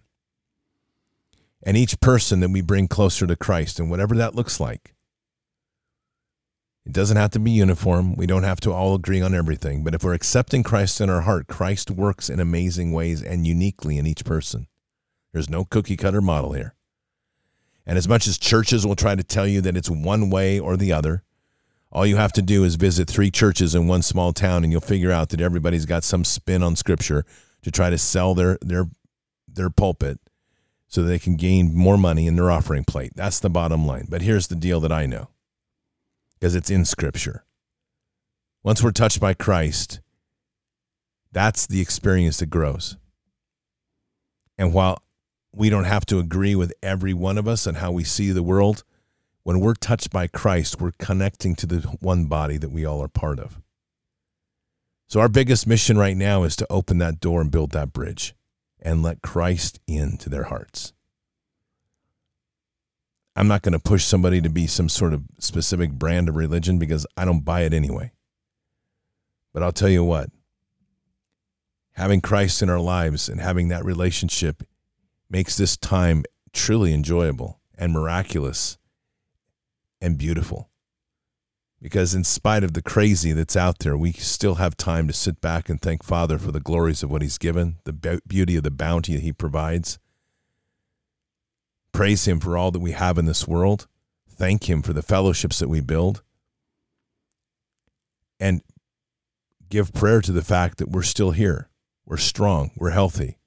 and 1.64 1.78
each 1.78 2.00
person 2.00 2.42
that 2.42 2.50
we 2.50 2.62
bring 2.62 2.88
closer 2.88 3.26
to 3.26 3.36
Christ, 3.36 3.80
and 3.80 3.90
whatever 3.90 4.16
that 4.16 4.36
looks 4.36 4.60
like. 4.60 4.94
It 6.86 6.92
doesn't 6.92 7.18
have 7.18 7.32
to 7.32 7.40
be 7.40 7.52
uniform. 7.52 8.16
We 8.16 8.26
don't 8.26 8.44
have 8.44 8.60
to 8.62 8.74
all 8.74 8.94
agree 8.96 9.22
on 9.22 9.34
everything. 9.34 9.84
But 9.84 9.96
if 9.96 10.04
we're 10.04 10.14
accepting 10.14 10.64
Christ 10.64 11.00
in 11.00 11.10
our 11.10 11.22
heart, 11.22 11.48
Christ 11.48 11.90
works 11.90 12.30
in 12.30 12.40
amazing 12.40 12.92
ways 12.92 13.22
and 13.22 13.48
uniquely 13.48 13.98
in 13.98 14.06
each 14.06 14.26
person. 14.26 14.68
There's 15.32 15.50
no 15.50 15.64
cookie 15.64 15.98
cutter 15.98 16.22
model 16.22 16.54
here. 16.54 16.76
And 17.86 17.98
as 17.98 18.08
much 18.08 18.28
as 18.28 18.38
churches 18.38 18.86
will 18.86 18.96
try 18.96 19.16
to 19.16 19.24
tell 19.24 19.48
you 19.48 19.62
that 19.62 19.78
it's 19.78 19.90
one 19.90 20.30
way 20.30 20.60
or 20.60 20.78
the 20.78 20.92
other, 20.92 21.24
all 21.92 22.06
you 22.06 22.18
have 22.18 22.34
to 22.34 22.42
do 22.42 22.64
is 22.64 22.76
visit 22.76 23.10
three 23.10 23.32
churches 23.32 23.76
in 23.76 23.88
one 23.88 24.02
small 24.02 24.34
town 24.34 24.64
and 24.64 24.72
you'll 24.72 24.82
figure 24.82 25.12
out 25.12 25.30
that 25.30 25.42
everybody's 25.42 25.86
got 25.86 26.04
some 26.04 26.24
spin 26.24 26.64
on 26.64 26.76
scripture 26.76 27.26
to 27.62 27.72
try 27.72 27.90
to 27.90 27.98
sell 27.98 28.34
their 28.34 28.58
their 28.62 28.90
their 29.48 29.70
pulpit 29.70 30.20
so 30.88 31.04
they 31.04 31.20
can 31.20 31.36
gain 31.36 31.76
more 31.76 31.98
money 31.98 32.28
in 32.28 32.36
their 32.36 32.52
offering 32.52 32.84
plate. 32.84 33.14
That's 33.16 33.40
the 33.40 33.50
bottom 33.50 33.86
line. 33.86 34.08
But 34.10 34.22
here's 34.22 34.48
the 34.48 34.56
deal 34.56 34.80
that 34.80 34.92
I 34.92 35.06
know 35.06 35.30
because 36.44 36.56
it's 36.56 36.70
in 36.70 36.84
Scripture. 36.84 37.46
Once 38.64 38.84
we're 38.84 38.92
touched 38.92 39.22
by 39.22 39.34
Christ, 39.34 40.02
that's 41.32 41.66
the 41.66 41.80
experience 41.80 42.40
that 42.40 42.48
grows. 42.48 42.98
And 44.58 44.74
while 44.74 45.02
we 45.54 45.70
don't 45.70 45.86
have 45.86 46.06
to 46.08 46.20
agree 46.20 46.54
with 46.54 46.74
every 46.84 47.14
one 47.14 47.38
of 47.38 47.48
us 47.48 47.66
on 47.66 47.76
how 47.76 47.94
we 47.94 48.04
see 48.04 48.32
the 48.32 48.44
world, 48.44 48.84
when 49.44 49.62
we're 49.62 49.74
touched 49.74 50.12
by 50.12 50.28
Christ, 50.28 50.82
we're 50.82 50.92
connecting 51.00 51.56
to 51.56 51.66
the 51.66 51.80
one 52.02 52.26
body 52.26 52.58
that 52.58 52.74
we 52.74 52.84
all 52.84 53.02
are 53.02 53.08
part 53.08 53.40
of. 53.40 53.62
So, 55.08 55.22
our 55.22 55.30
biggest 55.30 55.66
mission 55.66 55.98
right 55.98 56.18
now 56.18 56.44
is 56.44 56.58
to 56.58 56.68
open 56.70 56.98
that 56.98 57.22
door 57.22 57.40
and 57.40 57.52
build 57.52 57.72
that 57.72 57.94
bridge 57.94 58.36
and 58.82 59.02
let 59.02 59.22
Christ 59.22 59.80
into 59.88 60.30
their 60.30 60.44
hearts. 60.44 60.92
I'm 63.36 63.48
not 63.48 63.62
going 63.62 63.74
to 63.74 63.80
push 63.80 64.04
somebody 64.04 64.42
to 64.42 64.50
be 64.50 64.68
some 64.68 64.90
sort 64.90 65.14
of 65.14 65.24
specific 65.40 65.92
brand 65.92 66.30
of 66.30 66.36
religion 66.36 66.78
because 66.78 67.06
I 67.18 67.26
don't 67.26 67.44
buy 67.44 67.62
it 67.62 67.74
anyway. 67.74 68.12
But 69.54 69.64
I'll 69.64 69.72
tell 69.72 69.90
you 69.90 70.04
what, 70.04 70.30
having 71.94 72.22
Christ 72.22 72.62
in 72.62 72.70
our 72.70 72.80
lives 72.80 73.30
and 73.30 73.42
having 73.42 73.70
that 73.70 73.86
relationship 73.86 74.64
makes 75.30 75.58
this 75.58 75.78
time 75.78 76.24
truly 76.54 76.94
enjoyable 76.94 77.60
and 77.76 77.92
miraculous 77.92 78.78
and 80.00 80.18
beautiful 80.18 80.70
because 81.84 82.16
in 82.16 82.24
spite 82.24 82.64
of 82.64 82.74
the 82.74 82.82
crazy 82.82 83.34
that's 83.34 83.58
out 83.58 83.80
there, 83.80 83.98
we 83.98 84.14
still 84.14 84.56
have 84.56 84.78
time 84.78 85.06
to 85.06 85.14
sit 85.14 85.42
back 85.42 85.68
and 85.68 85.82
thank 85.82 86.02
Father 86.02 86.38
for 86.38 86.54
the 86.54 86.62
glories 86.62 87.04
of 87.04 87.12
what 87.12 87.22
He's 87.22 87.38
given, 87.38 87.76
the 87.84 88.22
beauty 88.26 88.56
of 88.56 88.64
the 88.64 88.72
bounty 88.72 89.16
that 89.16 89.22
He 89.22 89.34
provides. 89.34 90.00
Praise 91.94 92.28
Him 92.28 92.40
for 92.40 92.58
all 92.58 92.72
that 92.72 92.80
we 92.80 92.92
have 92.92 93.18
in 93.18 93.26
this 93.26 93.48
world. 93.48 93.88
Thank 94.30 94.70
Him 94.70 94.82
for 94.82 94.92
the 94.92 95.02
fellowships 95.02 95.60
that 95.60 95.70
we 95.70 95.80
build. 95.80 96.22
And 98.40 98.62
give 99.70 99.94
prayer 99.94 100.20
to 100.22 100.32
the 100.32 100.42
fact 100.42 100.80
that 100.80 100.90
we're 100.90 101.04
still 101.04 101.32
here. 101.32 101.70
We're 102.06 102.18
strong. 102.18 102.72
We're 102.76 102.90
healthy. 102.90 103.38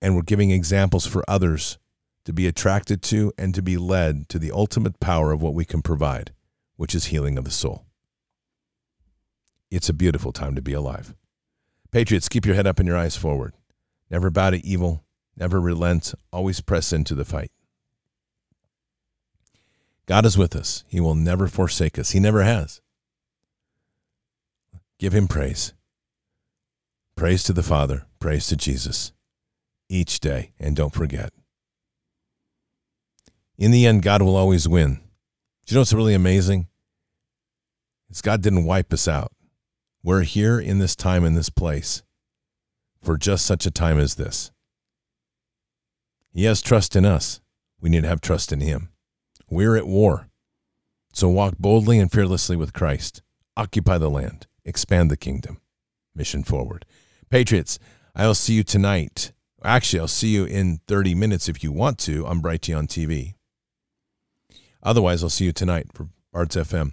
And 0.00 0.16
we're 0.16 0.22
giving 0.22 0.50
examples 0.50 1.04
for 1.04 1.22
others 1.28 1.76
to 2.24 2.32
be 2.32 2.46
attracted 2.46 3.02
to 3.02 3.32
and 3.36 3.54
to 3.54 3.60
be 3.60 3.76
led 3.76 4.28
to 4.30 4.38
the 4.38 4.52
ultimate 4.52 5.00
power 5.00 5.32
of 5.32 5.42
what 5.42 5.54
we 5.54 5.66
can 5.66 5.82
provide 5.82 6.32
which 6.78 6.94
is 6.94 7.06
healing 7.06 7.36
of 7.36 7.44
the 7.44 7.50
soul. 7.50 7.84
It's 9.70 9.90
a 9.90 9.92
beautiful 9.92 10.32
time 10.32 10.54
to 10.54 10.62
be 10.62 10.72
alive. 10.72 11.14
Patriots, 11.90 12.28
keep 12.28 12.46
your 12.46 12.54
head 12.54 12.68
up 12.68 12.78
and 12.78 12.86
your 12.86 12.96
eyes 12.96 13.16
forward. 13.16 13.52
Never 14.10 14.30
bow 14.30 14.50
to 14.50 14.64
evil, 14.64 15.04
never 15.38 15.60
relent, 15.60 16.14
always 16.32 16.60
press 16.60 16.92
into 16.92 17.14
the 17.14 17.24
fight. 17.24 17.50
God 20.06 20.24
is 20.24 20.38
with 20.38 20.56
us. 20.56 20.84
He 20.88 21.00
will 21.00 21.14
never 21.14 21.48
forsake 21.48 21.98
us. 21.98 22.10
He 22.10 22.20
never 22.20 22.42
has. 22.42 22.80
Give 24.98 25.12
him 25.12 25.28
praise. 25.28 25.74
Praise 27.14 27.42
to 27.44 27.52
the 27.52 27.62
Father, 27.62 28.06
praise 28.18 28.46
to 28.46 28.56
Jesus 28.56 29.12
each 29.88 30.20
day, 30.20 30.52
and 30.58 30.76
don't 30.76 30.94
forget. 30.94 31.32
In 33.56 33.70
the 33.70 33.86
end, 33.86 34.02
God 34.02 34.22
will 34.22 34.36
always 34.36 34.68
win. 34.68 35.00
Do 35.66 35.72
you 35.72 35.74
know 35.74 35.80
what's 35.80 35.92
really 35.92 36.14
amazing? 36.14 36.68
It's 38.08 38.22
God 38.22 38.40
didn't 38.40 38.64
wipe 38.64 38.92
us 38.92 39.08
out. 39.08 39.32
We're 40.02 40.22
here 40.22 40.60
in 40.60 40.78
this 40.78 40.94
time, 40.96 41.24
in 41.24 41.34
this 41.34 41.50
place, 41.50 42.02
for 43.02 43.18
just 43.18 43.44
such 43.44 43.66
a 43.66 43.70
time 43.70 43.98
as 43.98 44.14
this. 44.14 44.52
He 46.38 46.44
has 46.44 46.62
trust 46.62 46.94
in 46.94 47.04
us. 47.04 47.40
We 47.80 47.90
need 47.90 48.04
to 48.04 48.08
have 48.08 48.20
trust 48.20 48.52
in 48.52 48.60
Him. 48.60 48.90
We're 49.50 49.74
at 49.74 49.88
war. 49.88 50.28
So 51.12 51.28
walk 51.28 51.58
boldly 51.58 51.98
and 51.98 52.12
fearlessly 52.12 52.54
with 52.54 52.72
Christ. 52.72 53.22
Occupy 53.56 53.98
the 53.98 54.08
land. 54.08 54.46
Expand 54.64 55.10
the 55.10 55.16
kingdom. 55.16 55.60
Mission 56.14 56.44
forward. 56.44 56.86
Patriots, 57.28 57.80
I'll 58.14 58.36
see 58.36 58.54
you 58.54 58.62
tonight. 58.62 59.32
Actually, 59.64 59.98
I'll 59.98 60.06
see 60.06 60.28
you 60.28 60.44
in 60.44 60.78
30 60.86 61.16
minutes 61.16 61.48
if 61.48 61.64
you 61.64 61.72
want 61.72 61.98
to 61.98 62.24
on 62.24 62.40
Brighteon 62.40 62.86
TV. 62.86 63.34
Otherwise, 64.80 65.24
I'll 65.24 65.30
see 65.30 65.46
you 65.46 65.52
tonight 65.52 65.88
for 65.92 66.06
Arts 66.32 66.54
FM. 66.54 66.92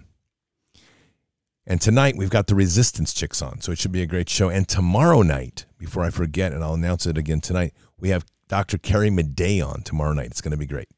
And 1.64 1.80
tonight 1.80 2.16
we've 2.16 2.30
got 2.30 2.48
the 2.48 2.56
Resistance 2.56 3.14
Chicks 3.14 3.40
on, 3.40 3.60
so 3.60 3.70
it 3.70 3.78
should 3.78 3.92
be 3.92 4.02
a 4.02 4.06
great 4.06 4.28
show. 4.28 4.48
And 4.48 4.66
tomorrow 4.66 5.22
night, 5.22 5.66
before 5.78 6.02
I 6.02 6.10
forget, 6.10 6.52
and 6.52 6.64
I'll 6.64 6.74
announce 6.74 7.06
it 7.06 7.16
again 7.16 7.40
tonight, 7.40 7.74
we 7.96 8.08
have 8.08 8.24
Dr. 8.48 8.78
Carrie 8.78 9.10
Madej 9.10 9.66
on 9.66 9.82
tomorrow 9.82 10.12
night. 10.12 10.26
It's 10.26 10.40
going 10.40 10.52
to 10.52 10.56
be 10.56 10.66
great. 10.66 10.88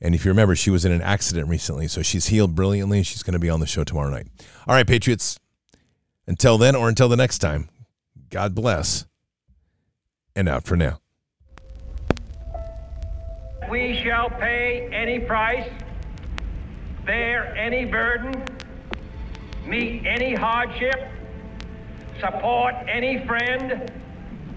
And 0.00 0.14
if 0.14 0.24
you 0.24 0.30
remember, 0.30 0.56
she 0.56 0.70
was 0.70 0.84
in 0.84 0.90
an 0.90 1.00
accident 1.00 1.48
recently, 1.48 1.86
so 1.86 2.02
she's 2.02 2.26
healed 2.26 2.56
brilliantly. 2.56 3.04
She's 3.04 3.22
going 3.22 3.34
to 3.34 3.38
be 3.38 3.48
on 3.48 3.60
the 3.60 3.66
show 3.66 3.84
tomorrow 3.84 4.10
night. 4.10 4.26
All 4.66 4.74
right, 4.74 4.86
Patriots. 4.86 5.38
Until 6.26 6.58
then, 6.58 6.74
or 6.74 6.88
until 6.88 7.08
the 7.08 7.16
next 7.16 7.38
time, 7.38 7.68
God 8.30 8.54
bless. 8.54 9.06
And 10.34 10.48
out 10.48 10.64
for 10.64 10.76
now. 10.76 10.98
We 13.70 14.00
shall 14.02 14.28
pay 14.28 14.88
any 14.92 15.20
price, 15.20 15.68
bear 17.04 17.54
any 17.56 17.84
burden, 17.84 18.44
meet 19.66 20.04
any 20.04 20.34
hardship, 20.34 21.10
support 22.18 22.74
any 22.88 23.24
friend, 23.26 23.90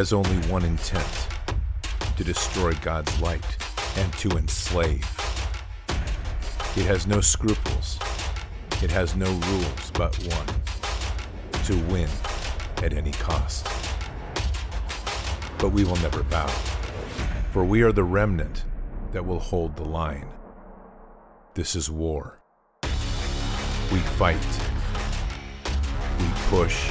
Has 0.00 0.14
only 0.14 0.36
one 0.48 0.64
intent 0.64 1.28
to 2.16 2.24
destroy 2.24 2.72
God's 2.80 3.20
light 3.20 3.44
and 3.98 4.10
to 4.14 4.30
enslave. 4.30 5.04
It 6.74 6.86
has 6.86 7.06
no 7.06 7.20
scruples. 7.20 7.98
It 8.82 8.90
has 8.90 9.14
no 9.14 9.26
rules 9.26 9.90
but 9.90 10.16
one 10.16 10.46
to 11.64 11.76
win 11.92 12.08
at 12.78 12.94
any 12.94 13.10
cost. 13.10 13.66
But 15.58 15.68
we 15.68 15.84
will 15.84 15.96
never 15.96 16.22
bow, 16.22 16.48
for 17.52 17.62
we 17.62 17.82
are 17.82 17.92
the 17.92 18.04
remnant 18.04 18.64
that 19.12 19.26
will 19.26 19.38
hold 19.38 19.76
the 19.76 19.84
line. 19.84 20.30
This 21.52 21.76
is 21.76 21.90
war. 21.90 22.40
We 23.92 23.98
fight. 24.16 24.38
We 26.18 26.26
push. 26.48 26.90